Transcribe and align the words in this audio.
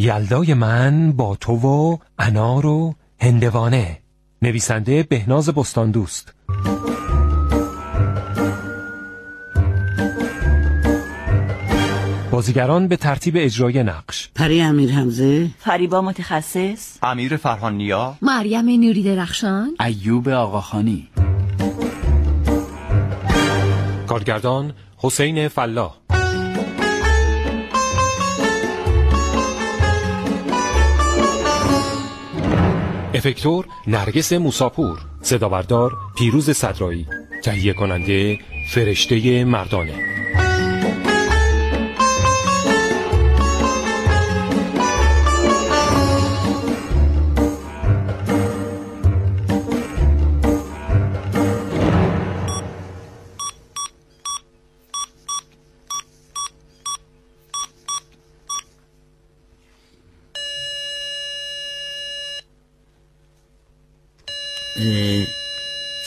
یلدای 0.00 0.54
من 0.54 1.12
با 1.12 1.36
تو 1.36 1.52
و 1.52 1.96
انار 2.18 2.66
و 2.66 2.94
هندوانه. 3.20 3.98
نویسنده 4.42 5.02
بهناز 5.02 5.48
بستان 5.48 5.90
دوست 5.90 6.34
بازیگران 12.30 12.88
به 12.88 12.96
ترتیب 12.96 13.34
اجرای 13.38 13.82
نقش. 13.82 14.30
پری 14.34 14.62
امیر 14.62 14.90
حمزه. 14.90 15.50
فریبا 15.58 16.00
متخصص. 16.00 16.96
امیر 17.02 17.36
فرهانیا 17.36 18.14
مریم 18.22 18.68
نوری 18.68 19.02
درخشان. 19.02 19.70
ایوب 19.80 20.28
آقاخانی. 20.28 21.08
کارگردان 24.06 24.72
حسین 24.96 25.48
فلاح. 25.48 25.94
افکتور 33.14 33.66
نرگس 33.86 34.32
موساپور 34.32 34.98
صدابردار 35.22 35.92
پیروز 36.18 36.50
صدرایی 36.50 37.06
تهیه 37.44 37.72
کننده 37.72 38.38
فرشته 38.70 39.44
مردانه. 39.44 40.19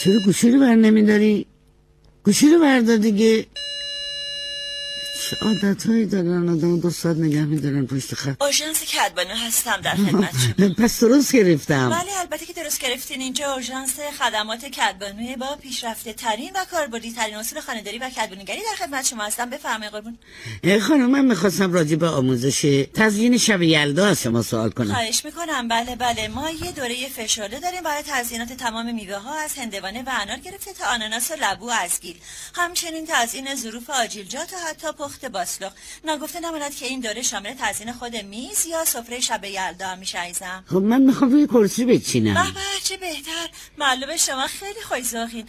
چرا 0.04 0.20
گوشی 0.26 0.52
رو 0.52 0.60
بر 0.60 0.76
نمیداری؟ 0.76 1.46
گوشی 2.24 2.50
رو 2.50 2.60
بردار 2.60 2.98
دیگه 2.98 3.46
عادت 5.42 5.88
هایی 5.88 6.06
دارن 6.06 6.50
آدم 6.50 6.80
دو 6.80 6.90
ساعت 6.90 7.18
نگه 7.18 7.42
میدارن 7.42 7.86
پشت 7.86 8.16
خط. 8.16 8.36
آژانس 8.40 8.84
کدبانو 8.84 9.36
هستم 9.48 9.82
در 9.82 9.96
خدمت 9.96 10.32
شما. 10.58 10.70
پس 10.78 11.00
درست 11.04 11.36
گرفتم. 11.36 11.90
بله 11.90 12.20
البته 12.20 12.46
که 12.46 12.54
درست 12.54 12.80
گرفتین. 12.80 13.22
اینجا 13.22 13.46
آژانس 13.46 13.94
خدمات 14.20 14.66
کدبانوی 14.66 15.36
با 15.36 15.56
پیشرفته 15.56 16.14
ترین 16.14 16.52
و 16.56 16.66
کاربردی 16.72 17.12
ترین 17.12 17.36
اصول 17.36 17.60
خانهداری 17.60 17.98
و 17.98 18.10
کدبانوگری 18.10 18.60
در 18.60 18.86
خدمت 18.86 19.06
شما 19.06 19.24
هستم. 19.24 19.50
بفرمایید 19.50 19.94
قربون. 19.94 20.18
خانم 20.80 21.10
من 21.10 21.26
می‌خواستم 21.26 21.74
راجع 21.74 21.96
به 21.96 22.08
آموزش 22.08 22.86
تزیین 22.94 23.38
شب 23.38 23.62
یلدا 23.62 24.08
از 24.08 24.22
شما 24.22 24.42
سوال 24.42 24.70
کنم. 24.70 24.94
خواهش 24.94 25.26
می‌کنم. 25.26 25.68
بله 25.68 25.96
بله. 25.96 26.28
ما 26.28 26.50
یه 26.50 26.72
دوره 26.72 27.10
فشرده 27.16 27.60
داریم 27.60 27.84
برای 27.84 28.04
تزیینات 28.08 28.54
تمام 28.54 28.96
میوه 28.96 29.18
ها 29.18 29.40
از 29.40 29.54
هندوانه 29.58 30.04
و 30.04 30.10
انار 30.22 30.38
گرفته 30.38 30.74
تا 30.74 30.86
آناناس 30.86 31.32
و 31.32 31.34
لبو 31.42 31.70
از 31.70 32.00
گیل. 32.02 32.16
همچنین 32.56 33.08
تزیین 33.10 33.56
ظروف 33.56 33.90
آجیلجات 33.90 34.54
و 34.54 34.56
حتی 34.70 34.88
پخت 34.92 35.23
باسلق 35.26 35.74
نگفته 36.04 36.40
نماند 36.40 36.76
که 36.76 36.86
این 36.86 37.00
دوره 37.00 37.22
شامل 37.22 37.54
تزیین 37.60 37.94
خود 37.94 38.16
میز 38.16 38.66
یا 38.66 38.86
سفره 38.86 39.20
شب 39.20 39.46
یلدا 39.46 39.96
میشه 39.96 40.20
عزیزم. 40.20 40.64
خب 40.68 40.76
من 40.76 41.02
می‌خوام 41.02 41.32
روی 41.32 41.48
کرسی 41.48 41.86
بچینم. 41.86 42.54
به 42.54 42.60
چه 42.84 42.98
بهتر. 42.98 43.50
معلومه 43.78 44.18
شما 44.18 44.48
خیلی 44.48 44.82
خوش‌ذوقین. 44.82 45.48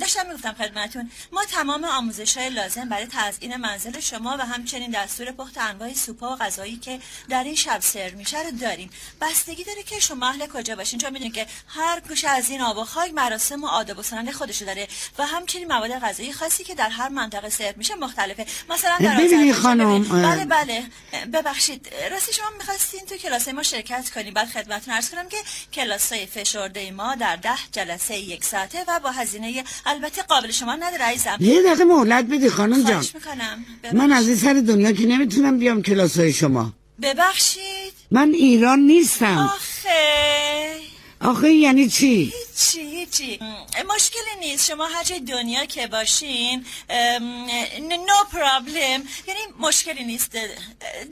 داشتم 0.00 0.26
می‌گفتم 0.26 0.52
خدمتون 0.52 1.10
ما 1.32 1.44
تمام 1.44 1.84
آموزش 1.84 2.36
های 2.36 2.50
لازم 2.50 2.88
برای 2.88 3.06
تزیین 3.12 3.56
منزل 3.56 4.00
شما 4.00 4.36
و 4.38 4.46
همچنین 4.46 4.90
دستور 4.90 5.30
پخت 5.30 5.58
انواع 5.58 5.92
سوپا 5.94 6.32
و 6.32 6.36
غذایی 6.36 6.76
که 6.76 7.00
در 7.28 7.44
این 7.44 7.54
شب 7.54 7.80
سرو 7.80 8.16
میشه 8.16 8.42
رو 8.42 8.50
داریم. 8.50 8.90
بستگی 9.20 9.64
داره 9.64 9.82
که 9.82 10.00
شما 10.00 10.28
اهل 10.28 10.46
کجا 10.46 10.76
باشین 10.76 10.98
چون 10.98 11.12
می‌دونید 11.12 11.34
که 11.34 11.46
هر 11.68 12.00
گوشه 12.00 12.28
از 12.28 12.50
این 12.50 12.60
آب 12.60 12.76
و 12.76 12.84
خاک 12.84 13.14
مراسم 13.14 13.64
و 13.64 13.66
آداب 13.66 13.98
و 13.98 14.02
سنن 14.02 14.32
خودشو 14.32 14.64
داره 14.64 14.88
و 15.18 15.26
همچنین 15.26 15.68
مواد 15.68 15.90
غذایی 15.90 16.32
خاصی 16.32 16.64
که 16.64 16.74
در 16.74 16.88
هر 16.88 17.08
منطقه 17.08 17.50
سرو 17.50 17.74
میشه 17.76 17.94
مختلفه. 17.94 18.46
مثلا 18.76 18.96
در 19.00 19.16
ببینید 19.20 19.54
خانم 19.54 20.02
بله 20.02 20.44
بله. 20.44 20.82
ببخشید. 21.32 21.88
راستی 22.10 22.32
شما 22.32 22.46
می‌خواستین 22.58 23.00
تو 23.08 23.16
کلاس 23.16 23.48
ما 23.48 23.62
شرکت 23.62 24.10
کنیم 24.10 24.34
بعد 24.34 24.48
خدمتتون 24.48 24.94
عرض 24.94 25.10
کنم 25.10 25.28
که 25.28 25.36
کلاس 25.72 26.12
های 26.12 26.26
فشرده 26.26 26.90
ما 26.90 27.14
در 27.14 27.36
ده 27.36 27.50
جلسه 27.72 28.18
یک 28.18 28.44
ساعته 28.44 28.78
و 28.88 29.00
با 29.00 29.10
هزینه 29.10 29.64
البته 29.86 30.22
قابل 30.22 30.50
شما 30.50 30.74
نداره 30.74 31.04
عزیزم. 31.04 31.36
یه 31.40 31.62
دقیقه 31.62 31.84
مهلت 31.84 32.24
بدی 32.24 32.50
خانم 32.50 32.82
جان. 32.82 33.04
می‌کنم. 33.14 33.64
من 33.92 34.12
از 34.12 34.28
این 34.28 34.36
سر 34.36 34.52
دنیا 34.52 34.92
که 34.92 35.06
نمی‌تونم 35.06 35.58
بیام 35.58 35.82
کلاس 35.82 36.18
های 36.18 36.32
شما. 36.32 36.72
ببخشید. 37.02 37.92
من 38.10 38.30
ایران 38.30 38.80
نیستم. 38.80 39.38
آخه. 39.54 40.76
آخه 41.20 41.50
یعنی 41.52 41.88
چی؟ 41.88 42.32
هیچی. 42.56 42.95
هیچی 43.06 43.40
مشکلی 43.94 44.20
نیست. 44.40 44.66
شما 44.66 44.86
هر 44.86 45.04
جای 45.04 45.20
دنیا 45.20 45.64
که 45.64 45.86
باشین 45.86 46.66
نو 47.80 48.24
پرابلم 48.32 49.02
یعنی 49.26 49.40
مشکلی 49.60 50.04
نیست. 50.04 50.36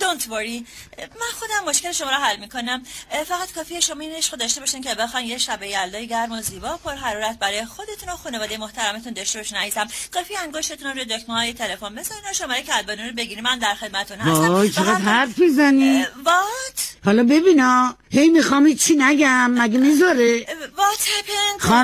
دونت 0.01 0.29
وری 0.29 0.67
من 0.99 1.39
خودم 1.39 1.71
مشکل 1.71 1.93
شما 1.93 2.11
رو 2.11 2.17
حل 2.17 2.37
می‌کنم. 2.37 2.83
فقط 3.27 3.53
کافیه 3.53 3.81
شما 3.81 4.01
این 4.01 4.13
عشق 4.13 4.37
داشته 4.37 4.61
باشین 4.61 4.83
که 4.83 4.95
بخوان 4.95 5.25
یه 5.25 5.39
شب 5.39 5.63
یلدای 5.63 6.07
گرم 6.07 6.33
و 6.33 6.43
زیبا 6.43 6.77
پر 6.77 6.95
حرارت 6.95 7.39
برای 7.39 7.65
خودتون 7.65 8.09
و 8.09 8.17
خانواده 8.17 8.59
محترمتون 8.59 9.13
داشته 9.13 9.39
باشین 9.39 9.59
عزیزم. 9.59 9.89
کافی 10.15 10.37
انگشتتون 10.37 10.89
رو 10.89 10.95
روی 10.95 11.05
دکمه 11.05 11.35
های 11.35 11.53
تلفن 11.53 11.95
بزنین 11.95 12.21
و 12.31 12.33
شماره 12.35 12.63
کلبانو 12.63 13.03
رو 13.03 13.13
بگیرین. 13.13 13.45
من 13.45 13.59
در 13.59 13.75
خدمتتون 13.75 14.19
هستم. 14.19 14.51
وای 14.51 14.71
چقدر 14.71 14.95
حرف 14.95 15.39
می‌زنی؟ 15.39 16.07
وات 16.25 16.95
حالا 17.05 17.23
ببینا. 17.23 17.97
هی 18.11 18.29
می‌خوام 18.29 18.75
چی 18.75 18.95
نگم. 18.97 19.51
مگه 19.51 19.79
می‌ذاره؟ 19.79 20.47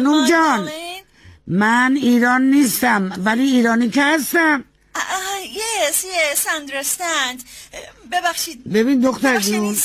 خانوم 0.04 0.26
جان 0.28 0.70
من 1.46 1.96
ایران 1.96 2.42
نیستم 2.42 3.12
ولی 3.24 3.42
ایرانی 3.42 3.90
که 3.90 4.02
هستم. 4.02 4.64
یس 5.54 6.04
یس 6.04 6.46
understand. 6.46 7.42
ببخشید. 8.12 8.72
ببین 8.72 9.00
دختر 9.00 9.38
جون 9.38 9.76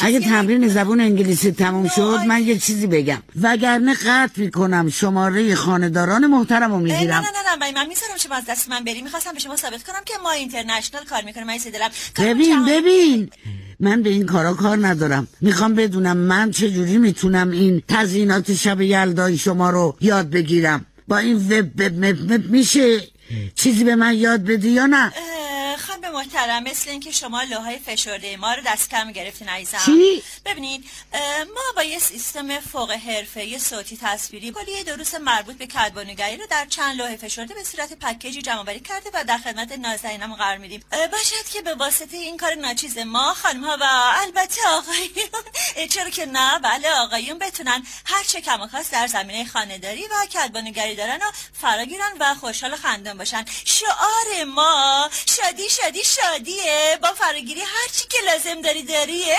اگه 0.00 0.20
تمرین 0.20 0.68
زبون 0.68 1.00
انگلیسی 1.00 1.52
تموم 1.52 1.88
شد 1.88 2.20
من 2.26 2.42
یه 2.42 2.58
چیزی 2.58 2.86
بگم. 2.86 3.22
وگرنه 3.42 3.94
قطع 3.94 4.40
می‌کنم 4.40 4.90
شماره 4.90 5.54
خانداران 5.54 6.26
محترم 6.26 6.72
رو 6.72 6.78
می‌گیرم. 6.78 7.14
نه 7.14 7.20
نه 7.20 7.64
نه 7.64 7.72
من 7.72 7.86
می‌ذارم 7.86 8.16
شما 8.18 8.34
از 8.34 8.44
دست 8.48 8.68
من 8.68 8.84
بری 8.84 9.02
می‌خواستم 9.02 9.32
به 9.32 9.40
شما 9.40 9.56
ثابت 9.56 9.82
کنم 9.82 10.00
که 10.04 10.14
ما 10.22 10.30
اینترنشنال 10.30 11.04
کار 11.04 11.22
می‌کنیم. 11.22 11.46
من 11.46 11.58
ببین 12.18 12.64
ببین. 12.64 13.30
من 13.82 14.02
به 14.02 14.10
این 14.10 14.26
کارا 14.26 14.54
کار 14.54 14.86
ندارم. 14.86 15.28
می‌خوام 15.40 15.74
بدونم 15.74 16.16
من 16.16 16.50
چجوری 16.50 16.98
می‌تونم 16.98 17.50
این 17.50 17.82
تزیینات 17.88 18.52
شب 18.54 18.80
یلدای 18.80 19.38
شما 19.38 19.70
رو 19.70 19.96
یاد 20.00 20.30
بگیرم. 20.30 20.86
با 21.08 21.18
این 21.18 21.36
وب 22.30 22.50
میشه 22.50 23.00
چیزی 23.54 23.84
به 23.84 23.96
من 23.96 24.14
یاد 24.14 24.44
بدی 24.44 24.68
یا 24.70 24.86
نه؟ 24.86 25.12
محترم 26.22 26.62
مثل 26.62 26.90
اینکه 26.90 27.10
شما 27.10 27.42
لوهای 27.42 27.78
فشرده 27.78 28.36
ما 28.36 28.54
رو 28.54 28.62
دست 28.66 28.90
کم 28.90 29.12
گرفتین 29.12 29.48
عزیزم. 29.48 29.78
چی؟ 29.86 30.22
ببینید 30.44 30.84
ما 31.54 31.62
با 31.76 31.82
یه 31.82 31.98
سیستم 31.98 32.60
فوق 32.60 32.90
حرفه 32.90 33.44
یه 33.44 33.58
صوتی 33.58 33.98
تصویری 34.02 34.52
کلیه 34.52 34.84
دروس 34.84 35.14
مربوط 35.14 35.56
به 35.56 35.66
کدبانوگری 35.66 36.36
رو 36.36 36.46
در 36.50 36.66
چند 36.66 36.98
لوح 36.98 37.16
فشرده 37.16 37.54
به 37.54 37.64
صورت 37.64 37.92
پکیجی 37.92 38.42
جمع 38.42 38.64
بری 38.64 38.80
کرده 38.80 39.10
و 39.14 39.24
در 39.24 39.38
خدمت 39.38 39.72
نازنینم 39.72 40.34
قرار 40.34 40.56
میدیم. 40.56 40.84
باشد 40.90 41.48
که 41.52 41.62
به 41.62 41.74
واسطه 41.74 42.16
این 42.16 42.36
کار 42.36 42.54
ناچیز 42.54 42.98
ما 42.98 43.34
خانم 43.34 43.64
ها 43.64 43.78
و 43.80 43.84
البته 44.14 44.60
آقایون 44.68 45.88
چرا 45.90 46.10
که 46.10 46.26
نه؟ 46.26 46.58
بله 46.58 46.90
آقایون 46.90 47.38
بتونن 47.38 47.82
هر 48.04 48.24
چه 48.24 48.40
کم 48.40 48.68
در 48.92 49.06
زمینه 49.06 49.44
خانهداری 49.44 50.02
و 50.02 50.26
کدبانوگری 50.26 50.94
دارن 50.94 51.16
و 51.16 51.30
فراگیرن 51.60 52.12
و 52.20 52.34
خوشحال 52.34 52.76
خندان 52.76 53.18
باشن. 53.18 53.44
شعار 53.64 54.44
ما 54.44 55.10
شادی 55.26 55.70
شادی 55.70 56.04
شادیه. 56.16 56.98
با 57.02 57.08
فراگیری 57.14 57.60
هر 57.60 57.88
چی 57.92 58.04
که 58.08 58.18
لازم 58.26 58.60
داری 58.62 58.82
داریه 58.82 59.36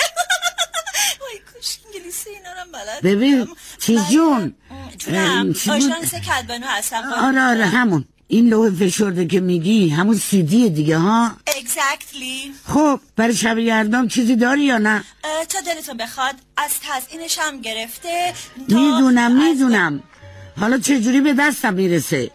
وای 1.21 1.39
کش 1.61 1.77
انگلیسی 1.85 2.29
اینا 2.29 2.49
رو 2.49 2.71
بلد 2.73 3.01
ببین 3.03 3.47
چی 3.79 3.99
جون؟ 4.11 4.55
جونم 4.97 5.53
آژانس 5.69 6.15
کدبانو 6.15 6.65
هستم. 6.67 7.03
آره 7.13 7.41
آره 7.41 7.65
همون. 7.65 8.05
این 8.27 8.49
لوح 8.49 8.69
فشرده 8.75 9.25
که 9.27 9.39
میگی 9.39 9.89
همون 9.89 10.17
سیدی 10.17 10.69
دیگه 10.69 10.97
ها؟ 10.97 11.31
Exactly. 11.47 12.69
خب 12.73 12.99
برای 13.15 13.35
شب 13.35 13.57
یردام 13.57 14.07
چیزی 14.07 14.35
داری 14.35 14.61
یا 14.61 14.77
نه؟ 14.77 15.03
تا 15.49 15.59
دلتون 15.61 15.97
بخواد 15.97 16.35
از 16.57 16.71
تزینش 16.83 17.39
هم 17.39 17.61
گرفته 17.61 18.33
می‌دونم 18.57 19.43
می‌دونم. 19.49 20.03
حالا 20.59 20.77
چجوری 20.77 21.21
به 21.21 21.33
دستم 21.33 21.73
می‌رسه؟ 21.73 22.31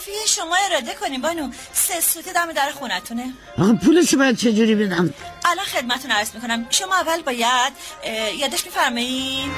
کافیه 0.00 0.26
شما 0.26 0.56
اراده 0.70 0.94
کنیم 0.94 1.20
بانو. 1.20 1.50
سه 1.72 2.00
سوته 2.00 2.32
دم 2.32 2.52
در 2.52 2.70
خونتونه. 2.70 3.32
آقا 3.58 3.72
پولشو 3.84 4.16
باید 4.18 4.36
چجوری 4.36 4.74
بدم؟ 4.74 5.14
الان 5.44 5.64
خدمتون 5.64 6.10
عرض 6.10 6.34
می‌کنم. 6.34 6.66
شما 6.70 6.94
اول 6.94 7.22
باید 7.22 7.72
یادش 8.38 8.64
میفرمایید 8.64 9.50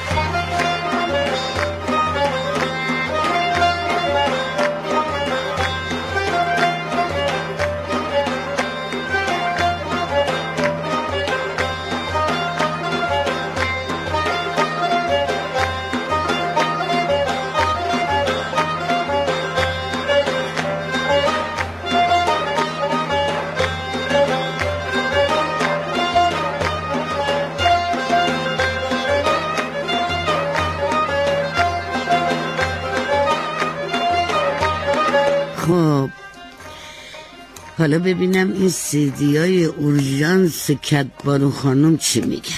حالا 37.79 37.99
ببینم 37.99 38.53
این 38.53 38.69
سیدی 38.69 39.37
های 39.37 39.65
اورژانس 39.65 40.71
کدبانو 40.71 41.51
خانم 41.51 41.97
چی 41.97 42.21
میگن؟ 42.21 42.51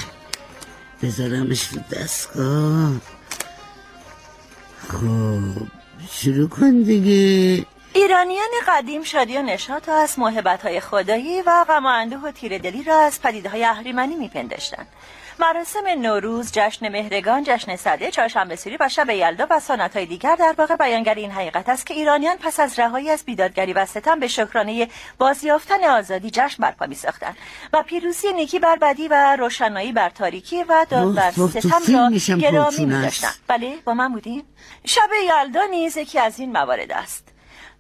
بذارمش 1.02 1.69
رو 1.69 1.81
دستگاه. 1.93 2.93
خب 4.88 5.40
شروع 6.11 6.49
کن 6.49 6.82
دیگه. 6.82 7.66
ایرانیان 7.96 8.50
قدیم 8.69 9.02
شادی 9.02 9.38
و 9.38 9.43
نشاط 9.43 9.88
و 9.88 9.91
از 9.91 10.19
محبت 10.19 10.62
های 10.62 10.81
خدایی 10.81 11.43
و 11.43 11.64
غم 11.69 11.87
و 11.87 11.88
اندوه 11.88 12.20
و 12.20 12.31
تیره 12.31 12.58
دلی 12.58 12.82
را 12.82 13.00
از 13.00 13.23
پدیده 13.23 13.49
های 13.49 13.64
اهریمنی 13.64 14.14
میپنداشتند. 14.14 14.87
مراسم 15.38 15.87
نوروز، 15.99 16.52
جشن 16.52 16.88
مهرگان، 16.88 17.44
جشن 17.46 17.76
صده، 17.76 18.11
چهارشنبه 18.11 18.56
سوری 18.56 18.76
و 18.81 18.88
شب 18.88 19.11
یلدا 19.11 19.46
و 19.50 19.61
های 19.94 20.06
دیگر 20.06 20.37
در 20.37 20.55
واقع 20.58 20.76
بیانگر 20.76 21.14
این 21.14 21.31
حقیقت 21.31 21.69
است 21.69 21.87
که 21.87 21.94
ایرانیان 21.94 22.37
پس 22.37 22.61
از 22.61 22.79
رهایی 22.79 23.11
از 23.11 23.25
بیدادگری 23.25 23.73
و 23.73 23.87
ستم 23.87 24.20
به 24.20 24.29
شکرانه 24.29 24.88
بازیافتن 25.19 25.85
آزادی 25.85 26.31
جشن 26.31 26.62
برپا 26.62 26.87
میساختند 26.87 27.37
و 27.73 27.82
پیروزی 27.82 28.32
نیکی 28.32 28.58
بر 28.58 28.76
بدی 28.76 29.08
و 29.08 29.37
روشنایی 29.37 29.93
بر 29.93 30.11
تاریکی 30.11 30.62
و 30.62 30.87
داد 30.91 31.14
بر 31.14 31.31
ستم 31.31 31.94
را 31.94 32.37
گرامی 32.37 32.85
میداشتند. 32.85 33.35
بله 33.49 33.76
با 33.85 33.94
من 33.94 34.12
بودیم 34.12 34.44
شب 34.85 35.11
یلدا 35.29 35.64
نیز 35.70 35.96
یکی 35.96 36.19
از 36.19 36.41
این 36.41 36.52
موارد 36.52 36.93
است. 36.93 37.33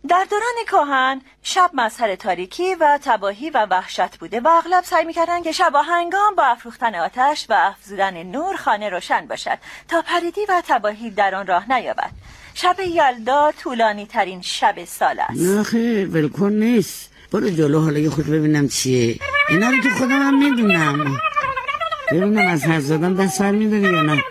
در 0.08 0.26
دوران 0.30 0.54
کهن 0.66 1.20
شب 1.42 1.70
مظهر 1.74 2.14
تاریکی 2.14 2.74
و 2.74 2.98
تباهی 3.04 3.50
و 3.50 3.66
وحشت 3.70 4.16
بوده 4.16 4.40
و 4.40 4.48
اغلب 4.48 4.84
سعی 4.84 5.04
می‌کردن 5.04 5.42
که 5.42 5.52
شب 5.52 5.72
هنگام 5.88 6.34
با 6.34 6.44
افروختن 6.44 6.94
آتش 6.94 7.46
و 7.48 7.52
افزودن 7.52 8.22
نور 8.22 8.56
خانه 8.56 8.88
روشن 8.88 9.26
باشد 9.26 9.58
تا 9.88 10.02
پریدی 10.02 10.40
و 10.48 10.62
تباهی 10.68 11.10
در 11.10 11.34
آن 11.34 11.46
راه 11.46 11.72
نیابد. 11.72 12.10
شب 12.54 12.76
یلدا 12.80 13.52
طولانی 13.62 14.06
ترین 14.06 14.42
شب 14.42 14.84
سال 14.84 15.20
است. 15.20 15.40
نه 15.74 16.04
ولکن 16.06 16.52
نیست. 16.52 17.10
برو 17.32 17.50
جلو 17.50 17.80
حالا 17.80 17.98
یه 17.98 18.10
خود 18.10 18.26
ببینم 18.26 18.68
چیه. 18.68 19.18
اینا 19.48 19.70
رو 19.70 19.80
که 19.82 19.90
خودم 19.90 20.22
هم 20.22 20.38
می‌دونم. 20.38 21.16
ببینم 22.12 22.48
از 22.48 22.64
هر 22.64 22.80
زدن 22.80 23.14
دست 23.14 23.38
سر 23.38 23.50
میداری 23.50 23.94
یا 23.94 24.02
نه. 24.02 24.24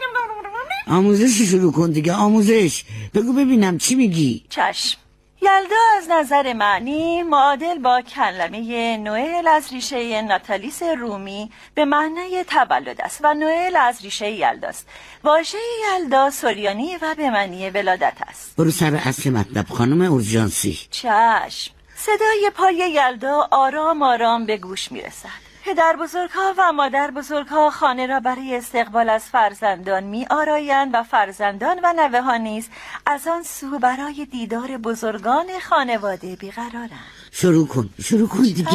آموزش 0.87 1.49
شروع 1.49 1.71
کن 1.71 1.91
دیگه 1.91 2.13
آموزش. 2.13 2.83
بگو 3.13 3.33
ببینم 3.33 3.77
چی 3.77 3.95
میگی. 3.95 4.45
چشم. 4.49 5.02
یلدا 5.43 5.75
از 5.97 6.09
نظر 6.09 6.53
معنی 6.53 7.23
معادل 7.23 7.77
با 7.77 8.01
کلمه 8.01 8.97
نوئل 8.97 9.47
از 9.47 9.73
ریشه 9.73 10.21
ناتالیس 10.21 10.83
رومی 10.83 11.51
به 11.75 11.85
معنی 11.85 12.43
تولد 12.43 13.01
است 13.01 13.19
و 13.23 13.33
نوئل 13.33 13.75
از 13.75 14.01
ریشه 14.01 14.31
یلداست 14.31 14.87
واژه 15.23 15.57
یلدا 15.83 16.29
سوریانی 16.29 16.97
و 17.01 17.15
به 17.15 17.29
معنی 17.29 17.69
ولادت 17.69 18.17
است. 18.27 18.55
برو 18.57 18.71
سر 18.71 19.01
اصل 19.05 19.29
مطلب 19.29 19.67
خانم 19.67 20.01
اورژانسی. 20.01 20.79
چشم. 20.91 21.73
صدای 21.95 22.51
پای 22.55 22.75
یلدا 22.75 23.47
آرام 23.51 24.01
آرام 24.03 24.45
به 24.45 24.57
گوش 24.57 24.91
می‌رسد. 24.91 25.52
پدر 25.65 25.95
بزرگ 26.01 26.29
ها 26.29 26.53
و 26.57 26.71
مادر 26.71 27.11
بزرگ 27.11 27.47
ها 27.47 27.69
خانه 27.69 28.07
را 28.07 28.19
برای 28.19 28.55
استقبال 28.55 29.09
از 29.09 29.23
فرزندان 29.23 30.03
می 30.03 30.25
آرایند 30.29 30.91
و 30.93 31.03
فرزندان 31.03 31.79
و 31.83 31.93
نوه 31.97 32.21
ها 32.21 32.37
نیز 32.37 32.67
از 33.05 33.27
آن 33.27 33.43
سو 33.43 33.79
برای 33.79 34.27
دیدار 34.31 34.77
بزرگان 34.77 35.45
خانواده 35.69 36.35
بیقرارند. 36.35 36.89
شروع 37.31 37.67
کن 37.67 37.89
شروع 38.03 38.27
کن 38.27 38.41
دیگه. 38.41 38.71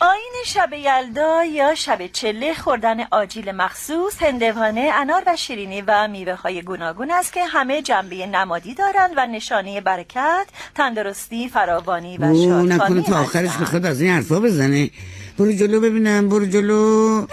آین 0.00 0.32
شب 0.46 0.72
یلدا 0.72 1.44
یا 1.44 1.74
شب 1.74 2.06
چله 2.06 2.54
خوردن 2.54 3.00
آجیل 3.10 3.52
مخصوص 3.52 4.22
هندوانه 4.22 4.90
انار 4.94 5.22
و 5.26 5.36
شیرینی 5.36 5.82
و 5.86 6.08
میوه 6.08 6.34
های 6.34 6.62
گوناگون 6.62 7.10
است 7.10 7.32
که 7.32 7.44
همه 7.44 7.82
جنبه 7.82 8.26
نمادی 8.26 8.74
دارند 8.74 9.10
و 9.16 9.26
نشانه 9.26 9.80
برکت 9.80 10.46
تندرستی 10.74 11.48
فراوانی 11.48 12.18
و 12.18 12.20
شادخانی 12.20 12.68
نکنه 12.68 13.02
تا 13.02 13.20
آخرش 13.20 13.56
بخواد 13.56 13.86
از 13.86 14.00
این 14.00 14.10
حرفا 14.10 14.40
بزنه. 14.40 14.90
برو 15.38 15.52
جلو 15.52 15.80
ببینم 15.80 16.28
برو 16.28 16.46
جلو 16.46 17.26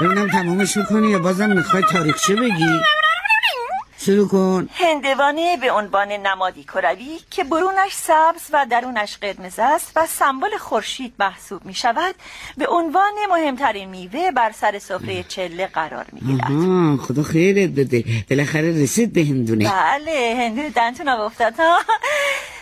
ببینم 0.00 0.28
تمامش 0.28 0.76
می‌کنی 0.76 1.10
یا 1.10 1.18
بازم 1.18 1.50
می‌خوای 1.56 1.82
تاریخچه 1.82 2.36
بگی 2.36 2.80
شروع 3.98 4.28
کن 4.28 4.68
هندوانه 4.74 5.56
به 5.56 5.72
عنوان 5.72 6.12
نمادی 6.12 6.64
کروی 6.64 7.18
که 7.30 7.44
برونش 7.44 7.92
سبز 7.92 8.42
و 8.52 8.66
درونش 8.70 9.16
قرمز 9.16 9.58
است 9.58 9.92
و 9.96 10.06
سمبل 10.06 10.56
خورشید 10.58 11.12
محسوب 11.18 11.64
می 11.64 11.74
شود 11.74 12.14
به 12.56 12.66
عنوان 12.68 13.12
مهمترین 13.30 13.88
میوه 13.88 14.30
بر 14.30 14.52
سر 14.52 14.78
سفره 14.78 15.22
چله 15.22 15.66
قرار 15.66 16.06
می 16.12 16.20
گیرد 16.20 17.00
خدا 17.00 17.22
خیرت 17.22 17.70
بده 17.70 18.04
بالاخره 18.30 18.82
رسید 18.82 19.12
به 19.12 19.20
هندونه 19.24 19.64
بله 19.70 20.34
هندونه 20.38 20.70
دنتون 20.70 21.08
افتاد 21.08 21.54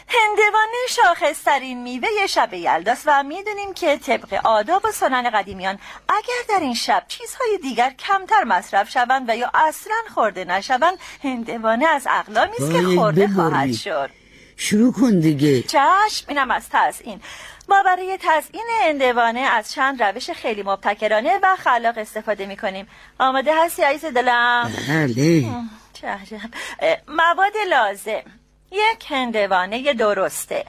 هندوانه 0.08 0.78
شاخصترین 0.88 1.82
میوه 1.82 2.08
شب 2.28 2.54
یلداست 2.54 3.02
و 3.06 3.22
می‌دونیم 3.22 3.74
که 3.74 3.96
طبق 3.96 4.40
آداب 4.44 4.84
و 4.84 4.92
سنن 4.92 5.30
قدیمیان 5.30 5.78
اگر 6.08 6.42
در 6.48 6.60
این 6.60 6.74
شب 6.74 7.02
چیزهای 7.08 7.58
دیگر 7.62 7.90
کمتر 7.90 8.44
مصرف 8.44 8.90
شوند 8.90 9.30
و 9.30 9.36
یا 9.36 9.50
اصلا 9.54 9.96
خورده 10.14 10.44
نشوند 10.44 10.98
هندوانه 11.24 11.86
از 11.86 12.06
اقلامی 12.10 12.56
است 12.58 12.72
که 12.72 12.82
خورده 12.96 13.28
خواهد 13.28 13.72
شد. 13.72 14.10
شروع 14.56 14.92
کن 14.92 15.20
دیگه. 15.20 15.62
چشم 15.62 16.24
اینم 16.28 16.50
از 16.50 16.68
تزئین. 16.72 17.20
ما 17.68 17.82
برای 17.82 18.18
تزئین 18.20 18.66
هندوانه 18.82 19.40
از 19.40 19.72
چند 19.72 20.02
روش 20.02 20.30
خیلی 20.30 20.62
مبتکرانه 20.62 21.38
و 21.42 21.56
خلاق 21.56 21.98
استفاده 21.98 22.46
می 22.46 22.56
کنیم 22.56 22.88
آماده 23.18 23.64
هستی 23.64 23.82
عیز 23.82 24.04
دلم؟ 24.04 24.72
بله. 24.88 25.44
مواد 27.08 27.52
لازم. 27.70 28.37
یک 28.70 29.06
هندوانه 29.10 29.94
درسته. 29.94 30.64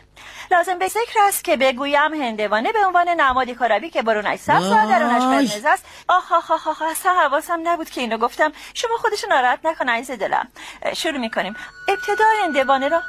لازم 0.52 0.80
به 0.80 0.88
ذکر 0.88 1.20
است 1.28 1.44
که 1.44 1.58
بگویم 1.58 2.14
هندوانه 2.14 2.72
به 2.72 2.86
عنوان 2.86 3.10
نمادی 3.10 3.56
کروی 3.56 3.90
که 3.90 4.02
برونش 4.02 4.40
سبز 4.40 4.66
و 4.66 4.90
درونش 4.90 5.22
قرمز 5.22 5.66
است. 5.66 5.86
آخ 6.08 6.32
آخ 6.32 6.52
آخ 6.52 6.68
آخ 6.68 6.82
اصلا 6.82 7.14
حواسم 7.14 7.60
نبود 7.64 7.90
که 7.90 8.02
اینو 8.02 8.18
گفتم. 8.18 8.52
شما 8.74 8.98
خودشو 8.98 9.28
ناراحت 9.28 9.60
نکن 9.66 9.90
عزیز 9.90 10.20
دلم. 10.20 10.48
شروع 10.96 11.18
می‌کنیم. 11.18 11.56
ابتدا 11.88 12.26
هندوانه 12.44 12.88
را 12.88 13.02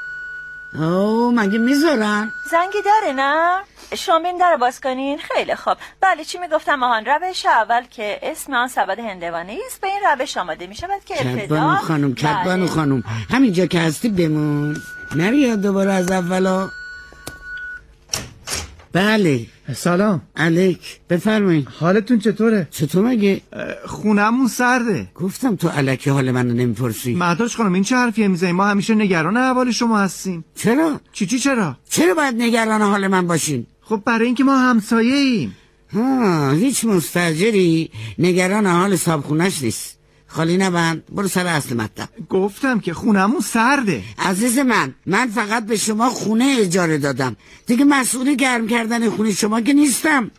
او 0.74 1.32
مگه 1.34 1.58
می‌ذارن؟ 1.58 2.32
زنگی 2.50 2.78
داره 2.84 3.12
نه؟ 3.12 3.60
شما 3.96 4.28
این 4.28 4.38
در 4.38 4.56
باز 4.56 4.80
کنین. 4.80 5.18
خیلی 5.18 5.54
خوب. 5.54 5.76
بله 6.00 6.24
چی 6.24 6.38
می‌گفتم؟ 6.38 6.82
آهان 6.82 7.04
روش 7.04 7.46
اول 7.46 7.82
که 7.90 8.18
اسم 8.22 8.54
آن 8.54 8.68
سبد 8.68 8.98
هندوانه 8.98 9.58
است. 9.66 9.80
به 9.80 9.86
این 9.86 10.00
روش 10.10 10.36
آماده 10.36 10.66
می 10.66 10.74
شود 10.74 11.04
که 11.06 11.14
ابتدا 11.20 11.74
خانم 11.74 12.14
کدبانو 12.14 12.64
بله. 12.64 12.66
خانم. 12.66 13.04
همینجا 13.30 13.66
که 13.66 13.80
هستی 13.80 14.08
بمون. 14.08 14.76
نری 15.16 15.56
دوباره 15.56 15.92
از 15.92 16.10
اولا. 16.10 16.70
بله. 18.92 19.46
سلام. 19.74 20.22
علیک. 20.36 21.00
بفرمایید. 21.10 21.68
حالتون 21.78 22.18
چطوره؟ 22.18 22.68
چطور 22.70 23.06
مگه؟ 23.06 23.40
خونمون 23.86 24.48
سرده. 24.48 25.08
گفتم 25.14 25.56
تو 25.56 25.68
علکی 25.68 26.10
حال 26.10 26.30
منو 26.30 26.54
نمی‌پرسی. 26.54 27.14
مهداش 27.14 27.56
خانم 27.56 27.72
این 27.72 27.84
چه 27.84 27.96
حرفیه 27.96 28.28
می‌زنی؟ 28.28 28.52
ما 28.52 28.66
همیشه 28.66 28.94
نگران 28.94 29.36
احوال 29.36 29.70
شما 29.70 29.98
هستیم. 29.98 30.44
چرا؟ 30.54 31.00
چی 31.12 31.26
چی 31.26 31.38
چرا؟ 31.38 31.76
چرا 31.90 32.14
باید 32.14 32.34
نگران 32.38 32.82
حال 32.82 33.06
من 33.06 33.26
باشین؟ 33.26 33.66
خب 33.82 34.02
برای 34.04 34.26
اینکه 34.26 34.44
ما 34.44 34.58
همسایه 34.58 35.14
ایم 35.14 35.56
ها 35.92 36.52
هیچ 36.52 36.84
مستجری 36.84 37.90
نگران 38.18 38.66
حال 38.66 38.96
صابخونش 38.96 39.62
نیست. 39.62 39.99
خالی 40.32 40.56
نبند. 40.56 41.02
برو 41.12 41.28
سر 41.28 41.46
اصل 41.46 41.76
مطلب. 41.76 42.08
گفتم 42.28 42.80
که 42.80 42.94
خونمون 42.94 43.40
سرده. 43.40 44.02
عزیز 44.18 44.58
من 44.58 44.94
من 45.06 45.26
فقط 45.28 45.66
به 45.66 45.76
شما 45.76 46.10
خونه 46.10 46.56
اجاره 46.58 46.98
دادم. 46.98 47.36
دیگه 47.66 47.84
مسئول 47.84 48.34
گرم 48.34 48.68
کردن 48.68 49.10
خونه 49.10 49.32
شما 49.32 49.60
که 49.60 49.72
نیستم. 49.72 50.30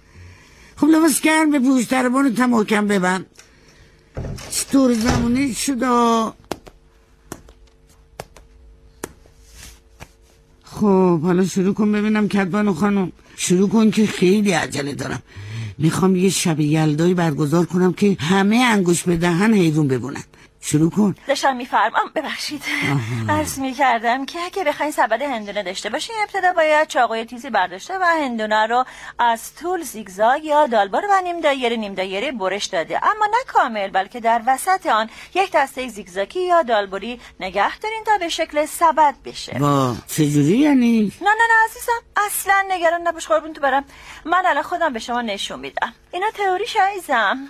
خب 0.75 0.87
لباس 0.87 1.21
گرم 1.21 1.51
به 1.51 1.59
پوش 1.59 1.83
دربان 1.83 2.35
تا 2.35 2.47
محکم 2.47 2.87
ببند. 2.87 3.25
چطور 4.51 4.93
زمانی 4.93 5.53
شده. 5.53 5.87
خب 10.63 11.21
حالا 11.21 11.45
شروع 11.45 11.73
کن 11.73 11.91
ببینم 11.91 12.27
کدبانو 12.27 12.73
خانم. 12.73 13.11
شروع 13.35 13.69
کن 13.69 13.91
که 13.91 14.07
خیلی 14.07 14.51
عجله 14.51 14.93
دارم. 14.93 15.21
می‌خوام 15.81 16.15
یه 16.15 16.29
شب 16.29 16.59
یلدایی 16.59 17.13
برگزار 17.13 17.65
کنم 17.65 17.93
که 17.93 18.17
همه 18.19 18.55
انگوش 18.55 19.03
به 19.03 19.17
دهن 19.17 19.53
حیرون 19.53 19.87
ببونن. 19.87 20.23
شروع 20.61 20.89
کن. 20.89 21.15
داشتم 21.27 21.55
میفرمام 21.55 22.11
ببخشید. 22.15 22.63
عرض 23.29 23.59
می‌کردم 23.59 24.25
که 24.25 24.39
اگه 24.39 24.63
بخواین 24.63 24.91
سبد 24.91 25.21
هندونه 25.21 25.63
داشته 25.63 25.89
باشین 25.89 26.15
ابتدا 26.23 26.53
باید 26.53 26.87
چاقوی 26.87 27.25
تیزی 27.25 27.49
برداشته 27.49 27.97
و 27.97 28.03
هندونه 28.03 28.67
رو 28.67 28.85
از 29.19 29.55
طول 29.55 29.83
زیگزاگ 29.83 30.45
یا 30.45 30.67
دالبار 30.67 31.05
و 31.09 31.21
نیم 31.23 31.39
دایره 31.41 31.75
نیم 31.75 31.93
دایره 31.93 32.31
برش 32.31 32.65
داده. 32.65 33.05
اما 33.05 33.25
نه 33.25 33.37
کامل 33.47 33.87
بلکه 33.87 34.19
در 34.19 34.41
وسط 34.47 34.85
آن 34.85 35.09
یک 35.33 35.51
دسته 35.53 35.87
زیگزاگی 35.87 36.39
یا 36.39 36.61
دالبری 36.61 37.19
نگه 37.39 37.77
دارین 37.77 38.03
تا 38.05 38.17
به 38.17 38.29
شکل 38.29 38.65
سبد 38.65 39.15
بشه. 39.25 39.59
با 39.59 39.95
چجوری 40.07 40.57
یعنی؟ 40.57 41.13
نه 41.21 41.27
نه 41.27 41.47
نه 41.49 41.65
عزیزم. 41.69 42.01
اصلا 42.27 42.63
نگران 42.69 43.07
نباش 43.07 43.27
قربون 43.27 43.53
تو 43.53 43.61
برم. 43.61 43.85
من 44.25 44.43
الان 44.45 44.63
خودم 44.63 44.93
به 44.93 44.99
شما 44.99 45.21
نشون 45.21 45.59
میدم. 45.59 45.93
اینا 46.11 46.31
تئوری 46.31 46.65
عزیزم. 46.91 47.47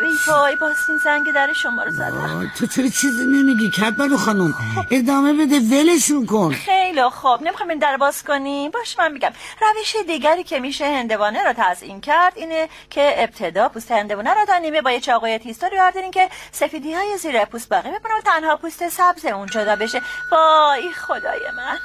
ای 0.00 0.16
وای 0.26 0.56
باستین 0.56 0.98
زنگ 1.04 1.32
در 1.34 1.52
شما 1.52 1.82
رو 1.82 1.90
زدم. 1.90 2.52
تو 2.58 2.66
چرا 2.66 2.88
چیزی 2.88 3.24
نمیگی؟ 3.24 3.70
کتبر 3.70 4.16
خانم. 4.16 4.54
ادامه 4.90 5.32
بده 5.32 5.60
ولشون 5.60 6.26
کن. 6.26 6.52
خیلی 6.52 7.02
خوب. 7.02 7.42
نمی‌خوام 7.42 7.68
این 7.68 7.78
در 7.78 7.96
باز 7.96 8.22
کنیم 8.22 8.70
باش 8.70 8.98
من 8.98 9.12
میگم. 9.12 9.32
روش 9.60 9.96
دیگری 10.06 10.44
که 10.44 10.60
میشه 10.60 10.84
هندوانه 10.84 11.44
رو 11.44 11.54
تزیین 11.56 12.00
کرد 12.00 12.32
اینه 12.36 12.68
که 12.90 13.14
ابتدا 13.16 13.68
پوست 13.68 13.92
هندوانه 13.92 14.34
رو 14.34 14.44
تا 14.46 14.58
نیمه 14.58 14.82
با 14.82 14.90
یه 14.90 15.00
چاقوی 15.00 15.38
تیستوری 15.38 15.76
بردارین 15.76 16.10
که 16.10 16.28
سفیدی 16.52 16.94
های 16.94 17.18
زیر 17.18 17.44
پوست 17.44 17.68
باقی 17.68 17.88
بمونه 17.88 18.18
و 18.18 18.20
تنها 18.24 18.56
پوست 18.56 18.88
سبز 18.88 19.24
اون 19.24 19.46
جدا 19.46 19.76
بشه. 19.76 20.02
وای 20.32 20.92
خدای 20.92 21.50
من. 21.56 21.78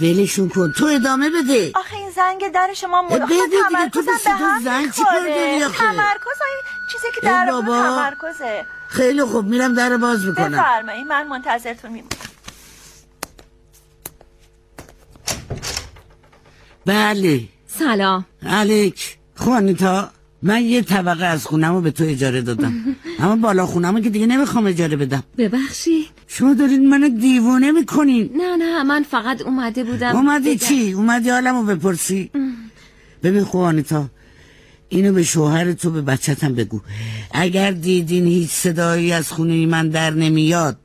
ولشون 0.00 0.48
کن. 0.48 0.72
تو 0.72 0.86
ادامه 0.86 1.30
بده. 1.30 1.72
آخه 1.74 1.96
این 1.96 2.10
زنگ 2.10 2.52
در 2.52 2.74
شما 2.74 3.02
بده 3.02 3.14
مداخل 3.16 3.34
دیگه، 3.50 3.88
تو 3.92 4.02
به 4.02 4.12
صدا 4.20 4.32
هم 4.32 4.62
زنگ 4.64 4.92
چی 4.92 5.02
کار 5.04 5.20
داری. 5.20 5.64
آخه؟ 5.64 5.78
تمرکز 5.78 6.40
این 6.46 6.60
چیزی 6.92 7.06
که 7.14 7.20
در 7.26 7.50
بابا. 7.50 7.82
تمرکزه. 7.82 8.66
خیلی 8.88 9.24
خوب. 9.24 9.46
میرم 9.46 9.74
در 9.74 9.96
باز 9.96 10.24
می‌کنم. 10.24 10.50
بفرمایید. 10.50 11.06
من 11.06 11.26
منتظرتون 11.28 11.90
میمونم. 11.90 12.16
بله. 16.86 17.40
سلام. 17.66 18.26
علیک. 18.46 19.18
خوانیتا 19.36 20.10
من 20.42 20.62
یه 20.62 20.82
طبقه 20.82 21.24
از 21.24 21.46
خونم 21.46 21.74
رو 21.74 21.80
به 21.80 21.90
تو 21.90 22.04
اجاره 22.04 22.42
دادم. 22.42 22.74
اما 23.20 23.36
بالا 23.36 23.66
خونم 23.66 24.02
که 24.02 24.10
دیگه 24.10 24.26
نمی‌خوام 24.26 24.66
اجاره 24.66 24.96
بدم. 24.96 25.22
ببخشی 25.38 26.06
شما 26.26 26.54
دارید 26.54 26.80
منو 26.80 27.08
دیوونه 27.08 27.72
می‌کنین. 27.72 28.30
نه 28.36 28.56
نه 28.56 28.82
من 28.82 29.02
فقط 29.02 29.42
اومده 29.42 29.84
بودم. 29.84 30.16
اومدی 30.16 30.54
بگم- 30.54 30.68
چی؟ 30.68 30.92
اومدی 30.92 31.30
حالمو 31.30 31.62
بپرسی. 31.62 32.30
ببین 33.22 33.44
خوانیتا 33.44 34.06
اینو 34.88 35.12
به 35.12 35.22
شوهر 35.22 35.72
تو 35.72 35.90
به 35.90 36.02
بچتم 36.02 36.54
بگو. 36.54 36.80
اگر 37.32 37.70
دیدین 37.70 38.26
هیچ 38.26 38.50
صدایی 38.50 39.12
از 39.12 39.28
خونه 39.32 39.66
من 39.66 39.88
در 39.88 40.10
نمیاد 40.10 40.78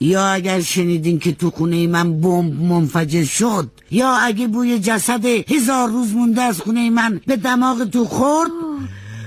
یا 0.00 0.26
اگر 0.26 0.60
شنیدین 0.60 1.18
که 1.18 1.32
تو 1.32 1.50
خونه 1.50 1.86
من 1.86 2.20
بمب 2.20 2.62
منفجر 2.62 3.24
شد 3.24 3.70
یا 3.90 4.10
اگه 4.10 4.46
بوی 4.46 4.78
جسد 4.78 5.26
هزار 5.26 5.88
روز 5.88 6.12
مونده 6.12 6.42
از 6.42 6.60
خونه 6.60 6.90
من 6.90 7.20
به 7.26 7.36
دماغ 7.36 7.84
تو 7.84 8.04
خورد 8.04 8.50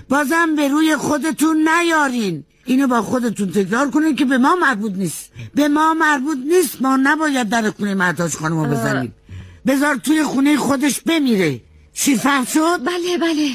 بازم 0.09 0.55
به 0.55 0.67
روی 0.67 0.97
خودتون 0.97 1.67
نیارین. 1.69 2.43
اینو 2.65 2.87
با 2.87 3.01
خودتون 3.01 3.51
تکرار 3.51 3.91
کنین 3.91 4.15
که 4.15 4.25
به 4.25 4.37
ما 4.37 4.55
مربوط 4.55 4.91
نیست. 4.91 5.31
به 5.55 5.67
ما 5.67 5.93
مربوط 5.93 6.37
نیست 6.37 6.81
ما 6.81 6.97
نباید 7.03 7.49
در 7.49 7.71
خونه 7.71 7.93
محتاج 7.93 8.35
خانمو 8.35 8.65
بزنیم. 8.65 9.13
بذار 9.67 9.95
توی 9.95 10.23
خونه 10.23 10.57
خودش 10.57 11.01
بمیره. 11.01 11.61
چی 11.93 12.15
فهم 12.15 12.45
شد؟ 12.45 12.79
بله 12.85 13.17
بله. 13.21 13.49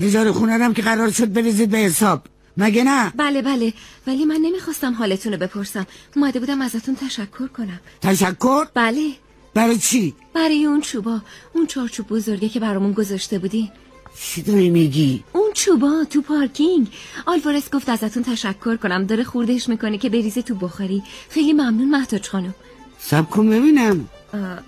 هزار 0.00 0.32
خونه 0.32 0.52
هم 0.52 0.74
که 0.74 0.82
قرار 0.82 1.10
شد 1.10 1.32
بریزید 1.32 1.70
به 1.70 1.78
حساب. 1.78 2.22
مگه 2.56 2.84
نه؟ 2.84 3.12
بله 3.16 3.42
بله. 3.42 3.72
ولی 4.06 4.24
من 4.24 4.36
نمی‌خواستم 4.42 4.94
حالتون 4.94 5.32
رو 5.32 5.38
بپرسم. 5.38 5.86
اومده 6.16 6.40
بودم 6.40 6.62
ازتون 6.62 6.96
تشکر 6.96 7.46
کنم. 7.46 7.80
تشکر؟ 8.02 8.64
بله. 8.74 9.12
برای 9.54 9.78
چی؟ 9.78 10.14
برای 10.34 10.64
اون 10.64 10.80
چوبا. 10.80 11.20
اون 11.52 11.66
چارچوب 11.66 12.06
بزرگه 12.08 12.48
که 12.48 12.60
برامون 12.60 12.92
گذاشته 12.92 13.38
بودی. 13.38 13.72
چی 14.20 14.42
داری 14.42 14.70
میگی؟ 14.70 15.24
اون 15.32 15.50
چوبا 15.54 16.04
تو 16.10 16.22
پارکینگ. 16.22 16.88
آلوارس 17.26 17.70
گفت 17.70 17.88
ازتون 17.88 18.22
تشکر 18.22 18.76
کنم. 18.76 19.04
داره 19.04 19.24
خوردش 19.24 19.68
می‌کنه 19.68 19.98
که 19.98 20.08
بریزه 20.08 20.42
تو 20.42 20.54
بخاری. 20.54 21.02
خیلی 21.30 21.52
ممنون 21.52 21.90
محتاج 21.90 22.28
خانم. 22.28 22.54
سب 22.98 23.30
کن 23.30 23.50
ببینم. 23.50 24.08
اه، 24.34 24.58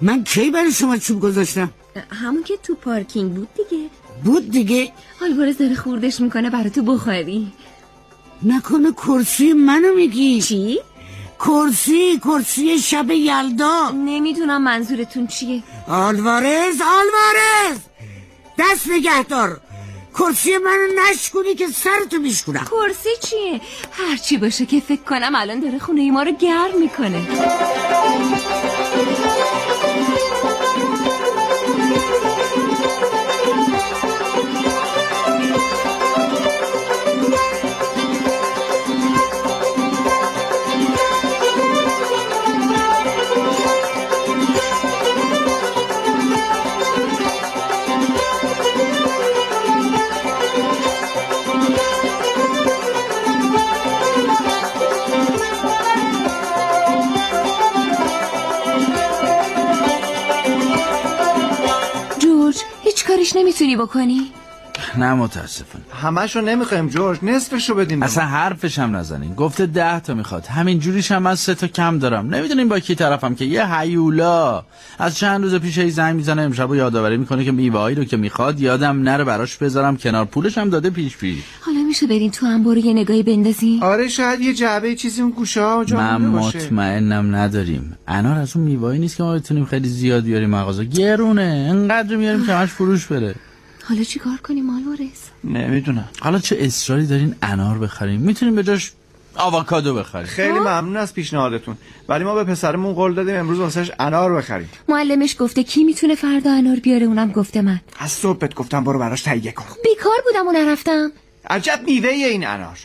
من 0.00 0.24
کی 0.24 0.50
برای 0.50 0.72
شما 0.72 0.96
چوب 0.96 1.20
گذاشتم؟ 1.20 1.70
همون 2.22 2.42
که 2.42 2.54
تو 2.62 2.74
پارکینگ 2.74 3.34
بود 3.34 3.48
دیگه. 3.54 3.84
بود 4.24 4.50
دیگه. 4.50 4.92
آلوارس 5.22 5.58
داره 5.58 5.74
خوردش 5.74 6.20
می‌کنه 6.20 6.50
برای 6.50 6.70
تو 6.70 6.82
بخاری 6.82 7.52
نکنه 8.42 8.92
کرسی 8.92 9.52
منو 9.52 9.94
میگی. 9.94 10.42
چی؟ 10.42 10.80
کرسی 11.40 12.18
کرسی 12.24 12.78
شب 12.78 13.10
یلدا. 13.10 13.90
نمی‌دونم 13.90 14.62
منظورتون 14.62 15.26
چیه. 15.26 15.62
آلوارز 15.88 16.80
آلوارز! 16.80 17.78
دست 18.58 18.88
نگهدار 18.90 19.60
کرسی 20.18 20.56
منو 20.58 20.86
نشکنی 21.10 21.54
که 21.54 21.66
سرتو 21.66 22.18
میشکنم 22.18 22.64
کرسی 22.64 23.08
چیه؟ 23.28 23.60
هرچی 23.92 24.36
باشه 24.38 24.66
که 24.66 24.80
فکر 24.80 25.02
کنم 25.02 25.32
الان 25.34 25.60
داره 25.60 25.78
خونه 25.78 26.10
ما 26.10 26.22
رو 26.22 26.32
گرم 26.32 26.78
می‌کنه. 26.80 27.26
کاریش 63.08 63.36
نمی‌تونی 63.36 63.76
بکنی؟ 63.76 64.32
نه 64.96 65.14
متاسفانه 65.14 65.84
همشو 66.02 66.40
نمی‌خوایم 66.40 66.88
جورج. 66.88 67.18
نصفشو 67.22 67.74
بدیم. 67.74 68.02
اصلا 68.02 68.24
حرفش 68.24 68.78
هم 68.78 68.96
نزنین. 68.96 69.34
گفته 69.34 69.66
ده 69.66 70.00
تا 70.00 70.14
می‌خواد. 70.14 70.46
همین 70.46 70.78
جوریش 70.78 71.12
هم 71.12 71.22
من 71.22 71.34
سه 71.34 71.54
تا 71.54 71.66
کم 71.66 71.98
دارم. 71.98 72.34
نمی‌دونیم 72.34 72.68
با 72.68 72.78
کی 72.78 72.94
طرفم 72.94 73.34
که. 73.34 73.44
یه 73.44 73.78
هیولا. 73.78 74.62
از 74.98 75.18
چند 75.18 75.42
روز 75.42 75.54
پیش 75.54 75.78
ای 75.78 75.90
زنگ 75.90 76.16
می‌زنه 76.16 76.42
امشب 76.42 76.70
و 76.70 76.76
یادآوری 76.76 77.16
می‌کنه 77.16 77.44
که 77.44 77.52
میوهایی 77.52 77.96
رو 77.96 78.04
که 78.04 78.16
می‌خواد 78.16 78.60
یادم 78.60 79.02
نره 79.02 79.24
براش 79.24 79.56
بذارم 79.56 79.96
کنار. 79.96 80.24
پولش 80.24 80.58
هم 80.58 80.70
داده 80.70 80.90
پیش 80.90 81.16
پیش. 81.16 81.38
حالا 81.60 81.78
میشه 81.82 82.06
برین 82.06 82.30
تو 82.30 82.46
انبارو 82.46 82.78
یه 82.78 82.92
نگاهی 82.92 83.22
بندازی؟ 83.22 83.80
آره 83.82 84.08
شاید 84.08 84.40
یه 84.40 84.54
جعبه 84.54 84.94
چیزی 84.94 85.22
اون 85.22 85.30
گوشه 85.30 85.62
ها 85.62 85.84
جا 85.84 85.96
من. 85.96 86.20
مطمئنم 86.20 87.34
نداریم. 87.34 87.98
انار 88.08 88.38
از 88.38 88.56
اون 88.56 88.64
میوهایی 88.64 88.98
نیست 88.98 89.16
که 89.16 89.22
ما 89.22 89.34
بتونیم 89.34 89.64
خیلی 89.64 89.88
زیاد 89.88 90.24
بیاریم 90.24 90.50
مغازه. 90.50 90.84
گرونه. 90.84 91.66
انقدر 91.70 92.16
میاریم 92.16 92.46
که 92.46 92.52
همش 92.52 92.68
فروش 92.68 93.06
بره. 93.06 93.34
حالا 93.88 94.02
چی 94.02 94.18
کار 94.18 94.36
کنیم 94.36 94.70
آلوارس؟ 94.70 95.30
نمی‌دونم. 95.44 96.08
حالا 96.20 96.38
چه 96.38 96.56
اصراری 96.60 97.06
دارین 97.06 97.34
انار 97.42 97.78
بخریم؟ 97.78 98.20
می‌تونیم 98.20 98.54
به 98.54 98.62
جاش 98.62 98.92
آووکادو 99.36 99.94
بخریم. 99.94 100.26
خیلی 100.26 100.58
ممنون 100.58 100.96
از 100.96 101.14
پیشنهادتون. 101.14 101.76
ولی 102.08 102.24
ما 102.24 102.34
به 102.34 102.44
پسرمون 102.44 102.94
قول 102.94 103.14
دادیم 103.14 103.34
امروز 103.34 103.58
واسش 103.58 103.90
انار 103.98 104.34
بخریم. 104.34 104.68
معلمش 104.88 105.36
گفته 105.38 105.62
کی 105.62 105.84
می‌تونه 105.84 106.14
فردا 106.14 106.52
انار 106.52 106.76
بیاره؟ 106.76 107.06
اونم 107.06 107.32
گفته 107.32 107.62
من. 107.62 107.80
از 107.98 108.12
صبحت 108.12 108.54
گفتم 108.54 108.84
برو 108.84 108.98
براش 108.98 109.22
تهیه 109.22 109.52
کن. 109.52 109.64
بیکار 109.84 110.18
بودم 110.24 110.48
و 110.48 110.52
نرفتم. 110.52 111.12
عجب 111.50 111.80
میوه 111.86 112.08
این 112.08 112.46
انار. 112.46 112.78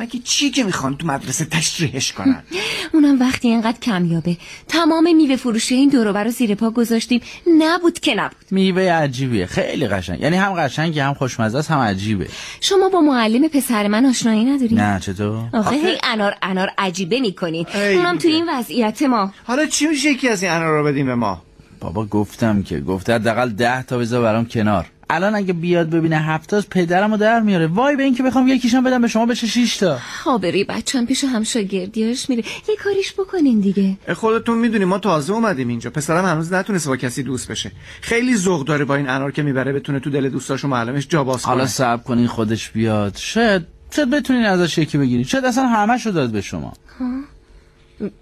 مگه 0.00 0.20
چی 0.24 0.50
که 0.50 0.64
می‌خوان 0.64 0.96
تو 0.96 1.06
مدرسه 1.06 1.44
تشریحش 1.44 2.12
کنن؟ 2.12 2.42
اونم 2.94 3.20
وقتی 3.20 3.48
اینقدر 3.48 3.78
کمیابه. 3.78 4.36
تمام 4.68 5.16
میوه 5.16 5.36
فروشی 5.36 5.74
این 5.74 5.88
دورو 5.88 6.16
رو 6.16 6.30
زیر 6.30 6.54
پا 6.54 6.70
گذاشتیم. 6.70 7.20
نبود 7.58 8.00
که 8.00 8.14
نبود. 8.14 8.36
میوه 8.50 8.82
عجیبیه. 8.82 9.46
خیلی 9.46 9.86
قشنگ. 9.88 10.20
یعنی 10.20 10.36
هم 10.36 10.52
قشنگه 10.52 11.04
هم 11.04 11.14
خوشمزه 11.14 11.58
است 11.58 11.70
هم 11.70 11.78
عجیبه. 11.78 12.28
شما 12.60 12.88
با 12.88 13.00
معلم 13.00 13.48
پسر 13.48 13.88
من 13.88 14.06
آشنایی 14.06 14.44
نداری؟ 14.44 14.74
نه 14.74 15.00
چطور؟ 15.00 15.48
آخه 15.52 15.76
هی 15.76 15.98
انار 16.02 16.34
انار 16.42 16.70
عجیبه 16.78 17.20
می‌کنین. 17.20 17.66
اونم 17.74 18.18
تو. 18.18 18.28
این 18.28 18.44
وضعیت 18.48 19.02
ما. 19.02 19.32
حالا 19.44 19.66
چی 19.66 19.86
میشه 19.86 20.10
یکی 20.10 20.28
از 20.28 20.42
این 20.42 20.52
انار 20.52 20.78
رو 20.78 20.84
بدیم 20.84 21.06
به 21.06 21.14
ما؟ 21.14 21.42
بابا 21.80 22.06
گفتم 22.06 22.62
که 22.62 22.80
گفته 22.80 23.14
حداقل 23.14 23.48
ده 23.50 23.82
تا 23.82 23.98
بذار 23.98 24.22
برام 24.22 24.46
کنار. 24.46 24.86
الان 25.10 25.34
اگه 25.34 25.52
بیاد 25.52 25.90
ببینه 25.90 26.18
هفتاز 26.18 26.68
پدرمو 26.68 27.16
در 27.16 27.40
میاره. 27.40 27.66
وای 27.66 27.96
به 27.96 28.02
اینکه 28.02 28.22
بخوام 28.22 28.48
یکیشم 28.48 28.84
بدم 28.84 29.02
به 29.02 29.08
شما 29.08 29.26
بشه 29.26 29.46
شش 29.46 29.76
تا؟ 29.76 29.98
آبروی 30.26 30.64
بچم 30.64 31.06
پیش 31.06 31.24
همشاگردیاش 31.24 32.30
میره. 32.30 32.44
یه 32.68 32.76
کاریش 32.84 33.12
بکنین 33.12 33.60
دیگه. 33.60 33.96
خودتون 34.14 34.58
می‌دونی 34.58 34.84
ما 34.84 34.98
تازه 34.98 35.32
اومدیم 35.32 35.68
اینجا. 35.68 35.90
پسرم 35.90 36.24
هنوز 36.24 36.52
نتونسته 36.52 36.90
با 36.90 36.96
کسی 36.96 37.22
دوست 37.22 37.50
بشه. 37.50 37.72
خیلی 38.00 38.36
ذوق 38.36 38.64
داره 38.64 38.84
با 38.84 38.94
این 38.94 39.08
انار 39.08 39.32
که 39.32 39.42
می‌بره 39.42 39.72
بتونه 39.72 40.00
تو 40.00 40.10
دل 40.10 40.28
دوستاش 40.28 40.64
و 40.64 40.68
معلمش 40.68 41.08
جا 41.08 41.24
باز 41.24 41.44
حالا 41.44 41.60
کنه. 41.60 41.68
صبر 41.68 42.02
کنین 42.02 42.26
خودش 42.26 42.70
بیاد. 42.70 43.16
شاید 43.16 43.62
شاید 43.90 44.10
بتونین 44.10 44.44
ازش 44.44 44.78
یکی 44.78 44.98
بگیرین. 44.98 45.24
شاید 45.24 45.44
اصلا 45.44 45.66
همشو 45.66 46.10
داد 46.10 46.30
به 46.30 46.40
شما. 46.40 46.72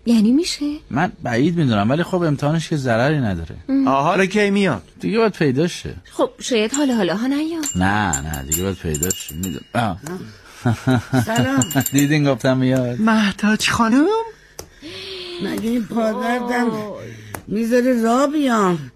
یعنی 0.07 0.33
میشه؟ 0.33 0.67
من 0.91 1.13
بعید 1.23 1.57
می‌دونم 1.57 1.91
ولی 1.91 2.03
خب 2.03 2.23
امتحانش 2.23 2.69
که 2.69 2.77
ضرری 2.77 3.19
نداره. 3.21 3.57
آه 3.87 4.05
حالا 4.05 4.27
کی 4.27 4.51
میاد؟ 4.51 4.83
دیگه 5.01 5.19
باید 5.19 5.33
پیداش 5.33 5.83
شه. 5.83 5.95
خب 6.13 6.31
شاید 6.41 6.73
حالا 6.75 6.95
حالا 6.95 7.17
ها 7.17 7.27
نیاد 7.27 7.65
نه 7.77 8.21
نه 8.21 8.45
دیگه 8.51 8.63
باید 8.63 8.77
پیداش 8.77 9.29
شه 9.29 9.35
می‌دونم. 9.35 10.01
سلام. 11.27 11.65
دیدین 11.93 12.25
گفتم 12.25 12.57
میاد. 12.57 13.01
محتاج 13.01 13.71
خانم؟ 13.71 14.07
مگه 15.45 15.69
این 15.69 15.85
پادردم 15.85 16.71
می‌ذاره 17.49 18.03
را 18.03 18.27
بیام؟ 18.27 18.93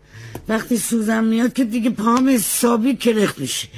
وقتی 0.49 0.76
سوزم 0.78 1.25
میاد 1.25 1.52
که 1.52 1.64
دیگه 1.64 1.90
پام 1.90 2.28
حسابی 2.28 2.97
کرخ 2.97 3.38
میشه. 3.38 3.68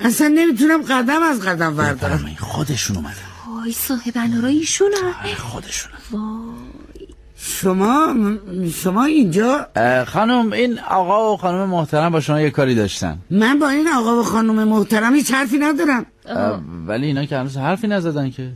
اصلا 0.00 0.28
نمی‌تونم 0.28 0.82
قدم 0.82 1.22
از 1.22 1.40
قدم 1.40 1.76
بردارم. 1.76 2.36
خودشون 2.40 2.96
اومدن. 2.96 3.14
وای 3.62 3.72
صاحب 3.72 4.12
انارا 4.16 4.48
ایشون 4.48 4.90
آره، 5.04 5.34
خودشون 6.10 6.54
شما 7.36 8.14
شما 8.74 9.04
اینجا 9.04 9.66
خانم 10.06 10.52
این 10.52 10.78
آقا 10.78 11.34
و 11.34 11.36
خانم 11.36 11.68
محترم 11.68 12.12
با 12.12 12.20
شما 12.20 12.40
یه 12.40 12.50
کاری 12.50 12.74
داشتن. 12.74 13.18
من 13.30 13.58
با 13.58 13.68
این 13.68 13.88
آقا 13.88 14.20
و 14.20 14.22
خانم 14.22 14.68
محترم 14.68 15.14
هیچ 15.14 15.32
حرفی 15.32 15.58
ندارم. 15.58 16.06
ولی 16.86 17.06
اینا 17.06 17.24
که 17.24 17.36
هنوز 17.36 17.56
حرفی 17.56 17.88
نزدن 17.88 18.30
که. 18.30 18.52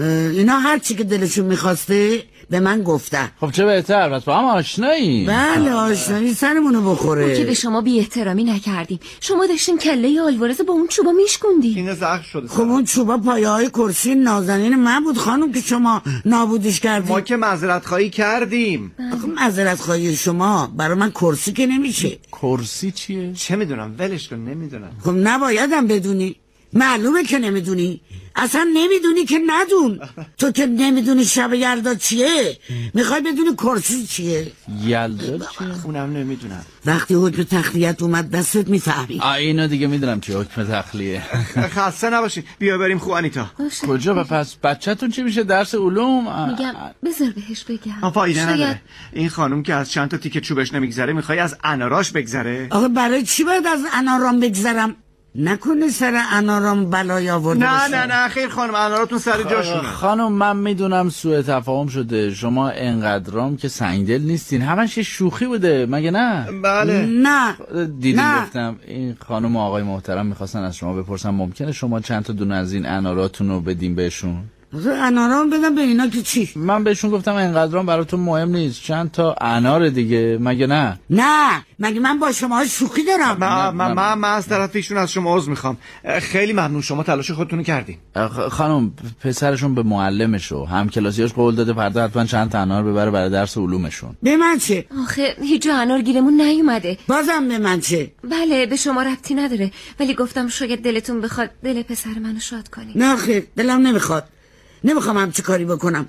اینا 0.00 0.58
هر 0.58 0.78
چی 0.78 0.94
که 0.94 1.04
دلشون 1.04 1.44
می‌خواسته 1.44 2.22
به 2.50 2.60
من 2.60 2.82
گفتن. 2.82 3.30
خب 3.40 3.50
چه 3.50 3.64
بهتر 3.64 4.18
پس 4.18 4.24
با 4.24 4.38
هم 4.38 4.44
آشنایی؟ 4.44 5.26
بله 5.26 5.72
آشنایی 5.72 6.34
سرمونو 6.34 6.80
ما 6.80 6.94
که 6.94 7.00
به 7.00 7.02
بخوره 7.02 7.54
شما 7.54 7.80
بی 7.80 7.98
احترامی 7.98 8.44
نکردیم. 8.44 9.00
شما 9.20 9.46
داشتین 9.46 9.78
کله 9.78 10.20
آلوارز 10.20 10.60
با 10.60 10.72
اون 10.72 10.86
چوبا 10.86 11.12
میشکوندی 11.12 11.74
این 11.76 11.94
زخم 11.94 12.22
شده. 12.22 12.48
خب 12.48 12.60
اون 12.60 12.84
چوبا 12.84 13.18
پایه 13.18 13.48
های 13.48 13.68
کرسی 13.68 14.14
نازنین 14.14 14.76
من 14.76 15.04
بود 15.04 15.18
خانم 15.18 15.52
که 15.52 15.60
شما 15.60 16.02
نابودش 16.24 16.84
ما 16.84 16.90
کردیم 16.90 17.20
که 17.20 17.36
معذرت 17.36 17.86
خواهی 17.86 18.10
کردیم. 18.10 18.92
آخه 19.12 19.26
معذرت 19.26 19.80
خواهی 19.80 20.16
شما 20.16 20.72
برای 20.76 20.98
من 20.98 21.10
کرسی 21.10 21.52
که 21.52 21.66
نمیشه. 21.66 22.18
کرسی 22.32 22.90
چیه؟ 22.90 23.32
چه 23.32 23.56
می‌دونم 23.56 23.94
ولش 23.98 24.28
کن 24.28 24.36
نمی‌دونم. 24.36 24.90
خب 25.04 25.10
نبایدم 25.10 25.86
بدونی. 25.86 26.36
معلومه 26.76 27.24
که 27.24 27.38
نمی‌دونی. 27.38 28.00
اصلا 28.38 28.66
نمی‌دونی 28.74 29.24
که 29.24 29.38
ندون. 29.46 30.00
تو 30.38 30.52
که 30.52 30.66
نمی‌دونی 30.66 31.24
شب 31.24 31.54
یلدا 31.54 31.94
چیه؟ 31.94 32.58
می‌خوای 32.94 33.20
بدونی 33.20 33.54
کرسی 33.58 34.06
چیه؟ 34.06 34.52
یلدا 34.84 35.38
چیه؟ 35.38 35.84
اونم 35.84 36.16
نمی‌دونم. 36.16 36.64
وقتی 36.86 37.14
حکم 37.14 37.42
تخلیت 37.42 38.02
اومد 38.02 38.30
دستت 38.30 38.68
می‌فهمی. 38.68 39.20
آ 39.20 39.32
اینو 39.32 39.66
دیگه 39.66 39.86
می‌دونم 39.86 40.20
چی 40.20 40.32
حکم 40.32 40.64
تخلیه. 40.64 41.22
خسته 41.76 42.10
نباشی. 42.10 42.44
بیا 42.58 42.78
بریم 42.78 42.98
خو 42.98 43.10
آنیتا. 43.12 43.50
باشه. 43.58 43.86
کجا؟ 43.86 44.20
و 44.20 44.24
پس 44.24 44.56
بچهتون 44.62 45.10
چی 45.10 45.22
میشه؟ 45.22 45.44
درس 45.44 45.74
علوم؟ 45.74 46.48
میگم 46.50 46.74
بذار 47.04 47.30
بهش 47.30 47.64
بگم. 47.64 48.10
فایده 48.10 48.40
شاید 48.40 48.50
نداره. 48.50 48.80
این 49.12 49.28
خانم 49.28 49.62
که 49.62 49.74
از 49.74 49.90
چند 49.90 50.08
تا 50.10 50.16
تیکه 50.16 50.40
چوبش 50.40 50.72
نمیگذره 50.72 51.12
می‌خوای 51.12 51.38
از 51.38 51.56
اناراش 51.64 52.10
بگذره؟ 52.12 52.66
آخه 52.70 52.88
برای 52.88 53.22
چی 53.22 53.44
باید 53.44 53.66
از 53.66 53.80
انارام 53.92 54.40
بگذرم؟ 54.40 54.96
نکنه 55.38 55.88
سر 55.88 56.22
انارام 56.32 56.90
بلای 56.90 57.30
آورده 57.30 57.60
نه؟ 57.60 57.88
نه 57.88 58.06
نه 58.06 58.28
خیر 58.28 58.48
خانم 58.48 58.74
اناراتون 58.74 59.18
سر 59.18 59.42
جاشونه 59.42 59.82
خانم 59.82 60.32
من 60.32 60.56
می‌دونم 60.56 61.08
سوء 61.08 61.42
تفاهم 61.42 61.86
شده. 61.86 62.34
شما 62.34 62.68
انقدرام 62.68 63.56
که 63.56 63.68
سنگدل 63.68 64.22
نیستین. 64.22 64.62
همش 64.62 64.96
یه 64.96 65.02
شوخی 65.02 65.46
بوده. 65.46 65.86
مگه 65.86 66.10
نه؟ 66.10 66.46
بله. 66.62 67.06
نه. 67.06 67.54
دیدین 67.86 68.20
نه. 68.20 68.42
گفتم 68.42 68.76
این 68.86 69.16
خانم 69.28 69.56
و 69.56 69.60
آقای 69.60 69.82
محترم 69.82 70.26
می‌خواستن 70.26 70.62
از 70.62 70.76
شما 70.76 70.92
بپرسن 70.94 71.30
ممکنه 71.30 71.72
شما 71.72 72.00
چند 72.00 72.22
تا 72.22 72.32
دونه 72.32 72.54
از 72.54 72.72
این 72.72 72.86
اناراتون 72.86 73.48
رو 73.48 73.60
بدین 73.60 73.94
بهشون؟ 73.94 74.44
انارام 74.86 75.50
بدم 75.50 75.74
به 75.74 75.80
اینا 75.80 76.08
که 76.08 76.22
چی؟ 76.22 76.50
من 76.56 76.84
بهشون 76.84 77.10
گفتم 77.10 77.34
انقدرام 77.34 77.86
براتون 77.86 78.20
مهم 78.20 78.50
نیست. 78.50 78.82
چند 78.82 79.10
تا 79.10 79.36
انار 79.40 79.88
دیگه. 79.88 80.38
مگه 80.40 80.66
نه؟ 80.66 80.98
نه 81.10 81.64
مگه 81.78 82.00
من 82.00 82.18
با 82.18 82.32
شما 82.32 82.64
شوخی 82.64 83.04
دارم؟ 83.04 83.36
من, 83.38 83.70
من, 83.70 83.92
من, 83.92 84.18
من 84.18 84.28
از 84.28 84.48
طرف 84.48 84.76
ایشون 84.76 84.98
از 84.98 85.12
شما 85.12 85.36
عذر 85.36 85.50
می‌خوام. 85.50 85.76
خیلی 86.20 86.52
ممنون 86.52 86.80
شما 86.80 87.02
تلاش 87.02 87.30
خودتون 87.30 87.58
رو 87.58 87.64
کردین. 87.64 87.96
خانم 88.50 88.92
پسرشون 89.20 89.74
به 89.74 89.82
معلمش 89.82 90.52
و 90.52 90.64
همکلاسیاش 90.64 91.32
قول 91.32 91.54
داده 91.54 91.72
فردا 91.72 92.04
حتما 92.04 92.24
چند 92.24 92.50
تا 92.50 92.58
انار 92.58 92.82
ببره 92.82 93.10
برای 93.10 93.30
درس 93.30 93.58
علومشون. 93.58 94.16
به 94.22 94.36
من 94.36 94.58
چه؟ 94.58 94.86
آخه 95.02 95.36
هیچ 95.42 95.68
انار 95.72 96.02
گیرمون 96.02 96.40
نیومده. 96.40 96.98
بازم 97.08 97.48
به 97.48 97.58
من 97.58 97.80
چه؟ 97.80 98.10
بله 98.30 98.66
به 98.66 98.76
شما 98.76 99.02
ربطی 99.02 99.34
نداره. 99.34 99.70
ولی 100.00 100.14
گفتم 100.14 100.48
شاید 100.48 100.82
دلتون 100.82 101.20
بخواد 101.20 101.50
دل 101.64 101.82
پسر 101.82 102.18
منو 102.22 102.40
شاد 102.40 102.68
کنی. 102.68 102.92
نه 102.94 103.16
خیر 103.16 103.46
دلم 103.56 103.86
نمی‌خواد. 103.86 104.24
نمی‌خوام 104.84 105.18
همچی 105.18 105.42
کاری 105.42 105.64
بکنم. 105.64 106.08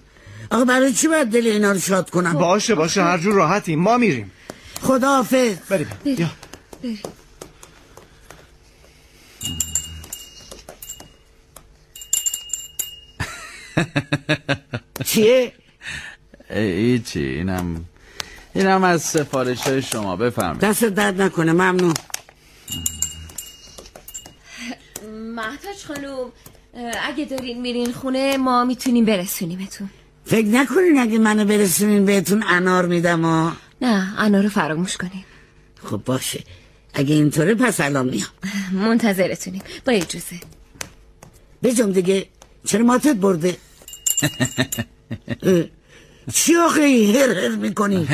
آخه 0.52 0.66
برای 0.66 0.94
چی 0.94 1.08
باید 1.08 1.28
دل 1.30 1.48
اینا 1.48 1.72
رو 1.72 1.80
شاد 1.80 2.10
کنم؟ 2.10 2.34
باشه 2.34 2.76
باشه 2.76 3.04
هر 3.04 3.18
جور 3.18 3.34
راحتیم. 3.34 3.80
ما 3.80 3.98
میریم. 3.98 4.32
خداحافظ. 4.82 5.56
بریم. 5.70 5.88
بریم. 6.06 6.32
بریم. 6.84 7.00
چیه؟ 15.06 15.52
ای- 16.50 16.72
هیچی. 16.72 17.20
اینم 17.20 17.86
اینم 18.54 18.84
از 18.84 19.02
سفارش 19.02 19.62
های 19.62 19.82
شما. 19.82 20.16
بفرمایید. 20.16 20.62
دست 20.62 20.84
درد 20.86 21.22
نکنه 21.22 21.52
ممنون. 21.54 21.94
محتاج 25.36 25.84
خانوم 25.88 26.32
اگه 27.04 27.26
دارین 27.26 27.62
میرین 27.62 27.92
خونه 27.92 28.38
ما 28.38 28.66
می‌تونیم 28.66 29.06
برسونیمتون 29.06 29.90
فکر 30.26 30.48
نکنین 30.48 31.00
اگه 31.00 31.18
منو 31.18 31.46
برسونین 31.46 32.06
بهتون 32.06 32.44
انار 32.48 32.86
میدم 32.86 33.22
ها؟ 33.26 33.54
نه 33.82 34.14
انار 34.18 34.44
رو 34.44 34.50
فراموش 34.50 34.98
کنیم 34.98 35.26
خب 35.84 36.02
باشه. 36.06 36.44
اگه 36.94 37.16
اینطوره 37.16 37.56
پس 37.56 37.82
الان 37.82 38.10
میام. 38.10 38.28
منتظرتونیم. 38.88 39.62
با 39.86 39.94
اجازه. 39.94 40.36
بجام 41.64 41.92
دیگه. 41.92 42.26
چرا 42.66 42.84
ماتت 42.84 43.16
برده؟ 43.16 43.58
چی 46.34 46.56
آخه 46.56 46.82
این 46.82 47.16
هر 47.16 47.30
هر 47.40 47.56
می‌کنی؟ 47.56 48.08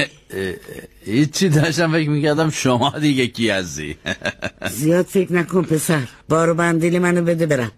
هیچی 1.06 1.50
داشتم 1.50 1.92
فکر 1.92 2.10
می‌کردم 2.10 2.50
شما 2.50 3.00
دیگه 3.00 3.28
کی 3.28 3.50
هستی؟ 3.50 3.98
زیاد 4.72 5.06
فکر 5.06 5.34
نکن 5.34 5.64
پسر. 5.64 6.08
بارو 6.30 6.54
بندیل 6.54 7.00
منو 7.00 7.22
بده 7.22 7.46
برم. 7.46 7.72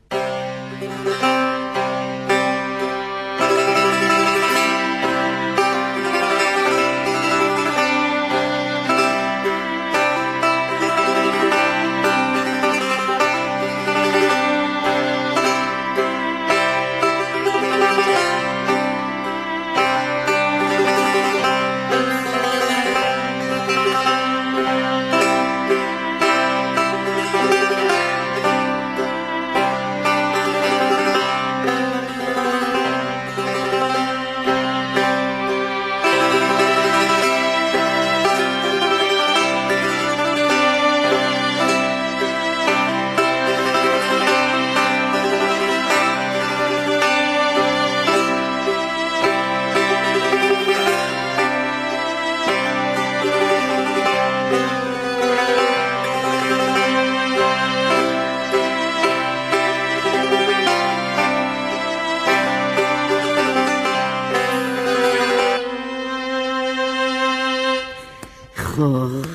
خب. 68.76 69.26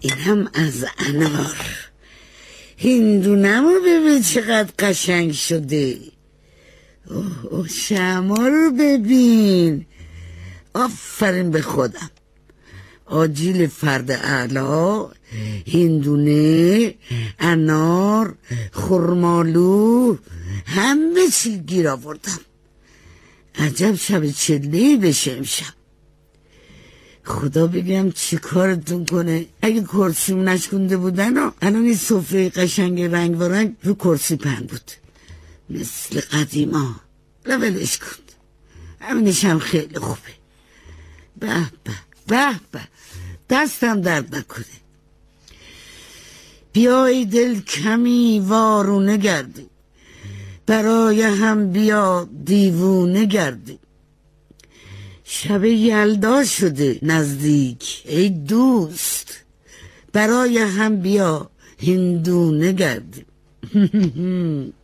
اینم 0.00 0.50
از 0.54 0.84
انار. 0.98 1.56
هندونمو 2.78 3.80
ببین 3.80 4.22
چقدر 4.22 4.70
قشنگ 4.78 5.32
شده. 5.32 5.98
اوه 7.10 7.46
اوه 7.50 7.68
شما 7.68 8.48
رو 8.48 8.70
ببین. 8.70 9.86
آفرین 10.74 11.50
به 11.50 11.62
خودم. 11.62 12.10
آجیل 13.06 13.66
فرد 13.66 14.10
اعلا 14.10 15.10
هندونه 15.72 16.94
انار 17.38 18.34
خرمالو 18.72 20.16
همه 20.66 21.28
چی 21.34 21.58
گیر 21.58 21.88
آوردم. 21.88 22.40
عجب 23.58 23.94
شب 23.94 24.30
چله 24.30 24.96
بشه 24.96 25.32
امشب. 25.32 25.77
خدا 27.28 27.66
بگم 27.66 28.10
چی 28.10 28.36
کارتون 28.36 29.04
کنه. 29.04 29.46
اگه 29.62 29.82
کرسیم 29.82 30.48
نشکنده 30.48 30.96
بودن 30.96 31.36
ها 31.36 31.54
الان 31.62 31.84
این 31.84 31.96
صفحه 31.96 32.48
قشنگ 32.48 33.02
رنگ 33.02 33.40
و 33.40 33.42
رنگ 33.42 33.76
رو 33.82 33.94
کرسی 33.94 34.36
پهن 34.36 34.66
بود. 34.66 34.90
مثل 35.70 36.20
قدیما. 36.20 37.00
ولش 37.46 37.98
کن. 37.98 38.06
همینش 39.00 39.44
هم 39.44 39.58
خیلی 39.58 39.98
خوبه. 39.98 40.34
به 41.40 41.46
به 41.84 41.92
به 42.26 42.60
به. 42.72 42.80
دستم 43.50 44.00
درد 44.00 44.34
نکنه. 44.36 44.64
بیای 46.72 47.24
دل 47.24 47.60
کمی 47.60 48.42
وارونه 48.46 49.16
گردی 49.16 49.66
برای 50.66 51.22
هم 51.22 51.72
بیا 51.72 52.28
دیوونه 52.44 53.24
گردی 53.24 53.78
شب 55.30 55.64
یلدا 55.64 56.44
شده 56.44 56.98
نزدیک. 57.02 58.02
ای 58.06 58.30
دوست 58.30 59.44
برای 60.12 60.58
هم 60.58 61.00
بیا 61.00 61.50
هندونه 61.86 62.72
گردیم 62.72 63.24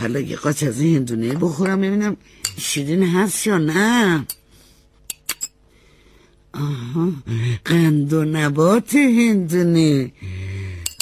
حالا 0.00 0.20
یه 0.20 0.36
قاچ 0.36 0.62
از 0.62 0.80
این 0.80 0.96
هندونه 0.96 1.34
بخورم 1.34 1.80
ببینم 1.80 2.16
شیرین 2.58 3.02
هست 3.02 3.46
یا 3.46 3.58
نه. 3.58 4.26
آها 6.54 7.12
قند 7.64 8.12
و 8.12 8.24
نبات 8.24 8.94
هندونه. 8.94 10.12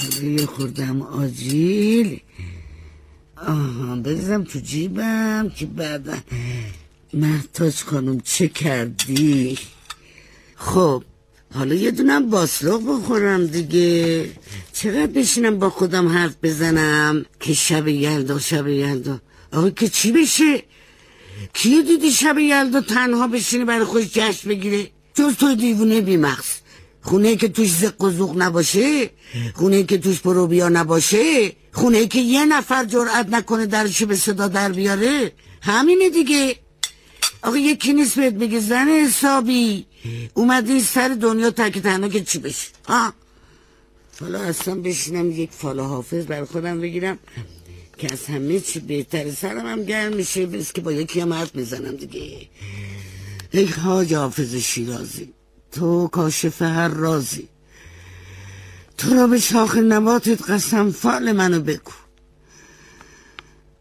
حالا 0.01 0.29
یه 0.29 0.47
خوردم 0.47 1.03
آجیل. 1.03 2.21
آها 3.37 3.97
بریزم 3.97 4.45
تو 4.45 4.59
جیبم 4.59 5.53
که 5.57 5.67
بعدا 5.67 6.17
محتاج 7.15 7.75
خانم 7.75 8.21
چه 8.21 8.49
کردی؟ 8.49 9.59
خب 10.57 11.03
حالا 11.55 11.75
یه 11.75 11.91
دونم 11.91 12.31
باسلوق 12.31 12.83
بخورم 12.89 13.47
دیگه. 13.47 14.31
چقدر 14.73 15.07
بشینم 15.07 15.59
با 15.59 15.71
خودم 15.71 16.09
حرف 16.09 16.37
بزنم؟ 16.43 17.25
که 17.41 17.55
شب 17.55 17.89
یلدا 17.89 18.39
شب 18.39 18.69
یلدا. 18.69 19.21
آقا 19.53 19.71
که 19.71 19.89
چی 19.89 20.13
بشه؟ 20.13 20.63
کی 21.55 21.83
دیدی 21.83 22.11
شب 22.11 22.39
یلدا 22.39 22.81
تنها 22.81 23.27
بشینه 23.29 23.65
برای 23.65 23.85
خودش 23.85 24.09
جشن 24.13 24.49
بگیره؟ 24.49 24.91
جز 25.15 25.35
تو 25.37 25.55
دیوونه 25.55 26.01
بیمغز 26.01 26.47
خونه 27.03 27.37
که 27.37 27.49
توش 27.49 27.71
زق 27.71 28.03
و 28.03 28.11
زوق 28.11 28.43
نباشه 28.43 29.11
خونه 29.55 29.83
که 29.83 29.99
توش 29.99 30.21
پروبیا 30.21 30.69
نباشه 30.69 31.53
خونه 31.73 32.07
که 32.07 32.19
یه 32.19 32.45
نفر 32.45 32.85
جرأت 32.85 33.29
نکنه 33.29 33.67
درشو 33.67 34.07
به 34.07 34.17
صدا 34.17 34.49
در 34.49 34.73
بیاره. 34.73 35.33
همینه 35.63 36.11
دیگه. 36.11 36.57
آقا 37.43 37.57
یکی 37.57 37.93
نیست 37.93 38.17
بهت 38.17 38.35
بگه. 38.35 38.61
زن 38.61 38.89
حسابی. 38.89 39.87
اومدی 40.35 40.81
سر 40.81 41.09
دنیا 41.09 41.51
تک 41.51 41.79
تنها 41.79 42.09
که 42.09 42.25
چی 42.25 42.39
بشه؟ 42.39 42.69
ها؟ 42.89 43.13
حالا 44.21 44.41
اصلا 44.41 44.75
بشینم 44.75 45.31
یک 45.31 45.51
فال 45.53 45.81
حافظ 45.81 46.27
بر 46.27 46.45
خودم 46.45 46.81
بگیرم 46.81 47.19
که 47.99 48.13
از 48.13 48.27
همه 48.27 48.61
چی 48.61 48.81
بهتر 48.81 49.31
سرم 49.31 49.67
هم 49.67 49.85
گرم 49.85 50.13
میشه. 50.13 50.47
بس 50.47 50.73
که 50.73 50.81
با 50.81 50.93
یکی 50.93 51.21
هم 51.21 51.33
حرف 51.33 51.55
می‌زنم 51.55 51.97
دیگه. 51.97 52.49
ای 53.51 53.65
حاج 53.65 54.15
حافظ 54.15 54.55
شیرازی 54.55 55.33
تو 55.73 56.09
کاشف 56.09 56.63
هر 56.63 56.89
رازی. 56.89 57.49
تو 58.99 59.15
را 59.15 59.27
به 59.27 59.39
شاخ 59.39 59.77
نباتت 59.77 60.51
قسم 60.51 60.91
فال 60.91 61.33
منو 61.33 61.61
بگو 61.61 61.93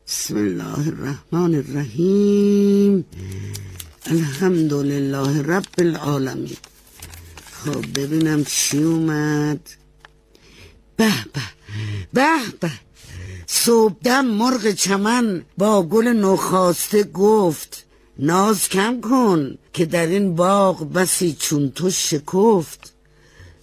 بسم 0.10 0.38
الله 0.38 0.88
الرحمن 0.88 1.56
الرحیم. 1.56 3.06
الحمد 4.06 4.74
لله 4.74 5.42
رب 5.42 5.76
العالمین. 5.78 6.58
خب 7.52 8.00
ببینم 8.00 8.44
چی 8.44 8.78
اومد. 8.78 9.60
به 10.98 11.12
به 11.34 11.42
به 12.14 12.38
به. 12.60 12.72
صبحدم 13.48 14.26
مرغ 14.26 14.72
چمن 14.72 15.42
با 15.58 15.84
گل 15.84 16.08
نخواسته 16.08 17.04
گفت 17.04 17.86
ناز 18.20 18.70
کم 18.70 19.02
کن 19.02 19.58
که 19.74 19.86
در 19.86 20.08
این 20.08 20.36
باغ 20.36 20.94
بسی 20.94 21.36
چون 21.40 21.72
تو 21.72 21.90
شکفت. 21.90 22.94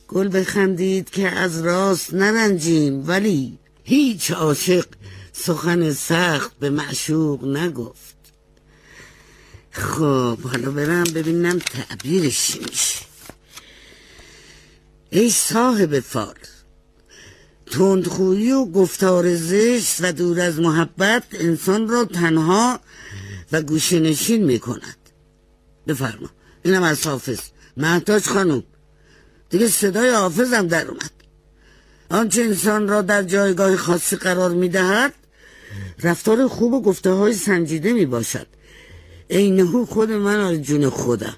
گل 0.08 0.40
بخندید 0.40 1.10
که 1.10 1.28
از 1.28 1.62
راست 1.62 2.14
نرنجیم 2.14 3.08
ولی 3.08 3.58
هیچ 3.84 4.30
عاشق 4.30 4.86
سخن 5.38 5.92
سخت 5.92 6.58
به 6.58 6.70
معشوق 6.70 7.44
نگفت. 7.44 8.16
خب 9.70 10.38
حالا 10.38 10.70
برم 10.70 11.04
ببینم 11.04 11.58
تعبیرش 11.58 12.56
میشه. 12.56 13.04
ای 15.10 15.30
صاحب 15.30 16.00
فال 16.00 16.34
تندخویی 17.70 18.52
و 18.52 18.64
گفتار 18.64 19.34
زشت 19.36 19.96
و 20.00 20.12
دور 20.12 20.40
از 20.40 20.60
محبت 20.60 21.24
انسان 21.32 21.88
را 21.88 22.04
تنها 22.04 22.80
و 23.52 23.62
گوشه 23.62 24.00
نشین 24.00 24.44
می 24.44 24.58
کند 24.58 24.96
بفرما 25.86 26.30
اینم 26.62 26.82
از 26.82 27.06
حافظ. 27.06 27.40
محتاج 27.76 28.26
خانم 28.26 28.62
دیگه 29.50 29.68
صدای 29.68 30.10
حافظم 30.10 30.66
در 30.66 30.88
اومد. 30.88 31.10
آنچه 32.10 32.42
انسان 32.42 32.88
را 32.88 33.02
در 33.02 33.22
جایگاه 33.22 33.76
خاصی 33.76 34.16
قرار 34.16 34.50
می 34.50 34.68
دهد 34.68 35.14
رفتار 36.02 36.48
خوب 36.48 36.72
و 36.72 36.82
گفته 36.82 37.10
های 37.10 37.32
سنجیده 37.32 37.92
می 37.92 38.06
باشد 38.06 38.46
اینهو 39.28 39.86
خود 39.86 40.10
من 40.12 40.40
آر 40.40 40.56
جون 40.56 40.88
خودم. 40.88 41.36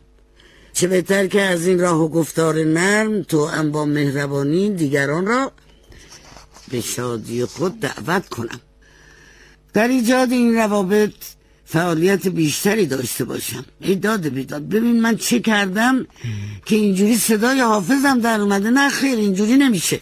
چه 0.73 0.87
بهتر 0.87 1.27
که 1.27 1.41
از 1.41 1.67
این 1.67 1.81
راه 1.81 2.03
و 2.03 2.09
گفتار 2.09 2.65
نرم 2.65 3.23
تو 3.23 3.47
هم 3.47 3.73
با 3.73 3.85
مهربانی 3.85 4.71
دیگران 4.71 5.27
را 5.27 5.53
به 6.71 6.81
شادی 6.81 7.45
خود 7.45 7.81
دعوت 7.81 8.29
کنم. 8.29 8.61
در 9.73 9.89
ایجاد 9.89 10.33
این 10.33 10.55
روابط 10.55 11.13
فعالیت 11.65 12.29
بیشتری 12.29 12.87
داشته 12.87 13.25
باشم. 13.25 13.65
ای 13.81 13.95
داد 13.95 14.29
بیداد 14.29 14.69
ببین 14.69 15.01
من 15.01 15.17
چه 15.17 15.41
کردم 15.41 16.07
که 16.65 16.77
اینجوری 16.77 17.17
صدای 17.17 17.61
حافظم 17.61 18.21
در 18.21 18.41
اومده. 18.41 18.71
نه 18.71 18.89
خیر 18.89 19.19
اینجوری 19.19 19.57
نمیشه. 19.57 20.01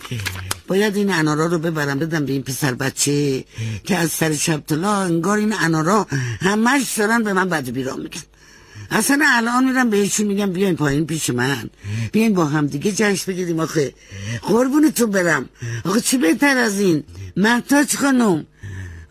باید 0.67 0.97
این 0.97 1.13
انارا 1.13 1.47
رو 1.47 1.59
ببرم 1.59 1.99
بدم 1.99 2.25
به 2.25 2.33
این 2.33 2.43
پسر 2.43 2.75
بچه 2.75 3.45
که 3.85 3.97
از 3.97 4.11
سر 4.11 4.33
شبتلا 4.33 4.93
انگار 4.93 5.39
این 5.39 5.55
انارا 5.61 6.07
همش 6.41 6.99
دارن 6.99 7.23
به 7.23 7.33
من 7.33 7.49
بد 7.49 7.71
بیرام 7.71 8.01
میگن. 8.01 8.21
اصلا 8.91 9.25
الان 9.29 9.65
میرم 9.65 9.91
بهشون 9.91 10.27
میگم 10.27 10.53
بیاین 10.53 10.77
پایین 10.77 11.07
پیش 11.07 11.31
من. 11.31 11.71
بیاین 12.13 12.35
با 12.35 12.45
هم 12.45 12.67
دیگه 12.67 12.93
جشن 12.93 13.33
بگیریم 13.33 13.61
آخه. 13.61 13.95
قربونتون 14.43 15.11
برم. 15.11 15.49
آخه 15.85 16.01
چی 16.01 16.19
بهتر 16.19 16.57
از 16.57 16.81
این؟ 16.81 17.05
محتاج 17.37 17.97
خانم 17.97 18.47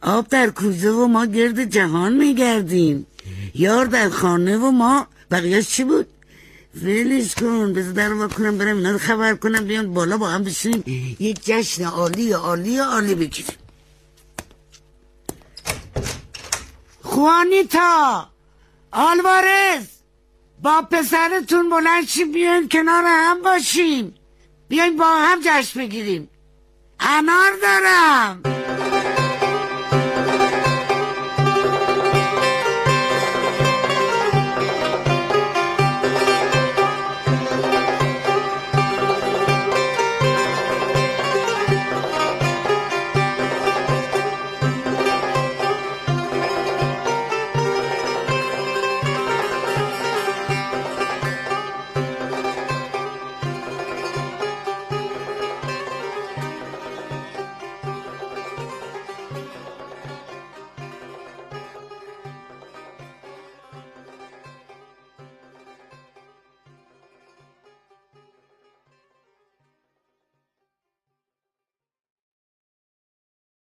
آب 0.02 0.28
در 0.28 0.50
کوزه 0.50 0.90
و 0.90 1.08
ما 1.08 1.26
گرد 1.26 1.64
جهان 1.64 2.14
میگردیم. 2.18 3.08
یار 3.56 3.86
در 3.86 4.10
خانه 4.10 4.58
و 4.58 4.72
ما 4.72 5.08
بقیهش 5.32 5.68
چی 5.68 5.84
بود؟ 5.84 6.08
ولش 6.84 7.36
کن 7.36 7.74
بذار 7.74 7.94
در 7.94 8.10
رو 8.10 8.28
کنم 8.28 8.58
برم 8.58 8.78
اینا 8.78 8.98
خبر 8.98 9.36
کنم 9.36 9.66
بیان 9.66 9.94
بالا 9.94 10.18
با 10.18 10.28
هم 10.28 10.44
بشینیم. 10.44 10.84
یک 11.20 11.46
جشن 11.46 11.84
عالی 11.84 12.32
عالی 12.32 12.78
عالی 12.78 13.16
بگیریم. 13.16 13.58
خوانیتا 17.02 18.30
آلوارز 18.92 19.86
با 20.62 20.82
پسرتون 20.92 21.70
بلند 21.70 22.08
شیم 22.08 22.32
بیاین 22.32 22.70
کنار 22.70 23.04
هم 23.08 23.42
باشیم. 23.42 24.16
بیاین 24.68 24.98
با 24.98 25.06
هم 25.06 25.42
جشن 25.46 25.80
بگیریم. 25.80 26.30
انار 27.00 27.52
دارم. 27.62 28.55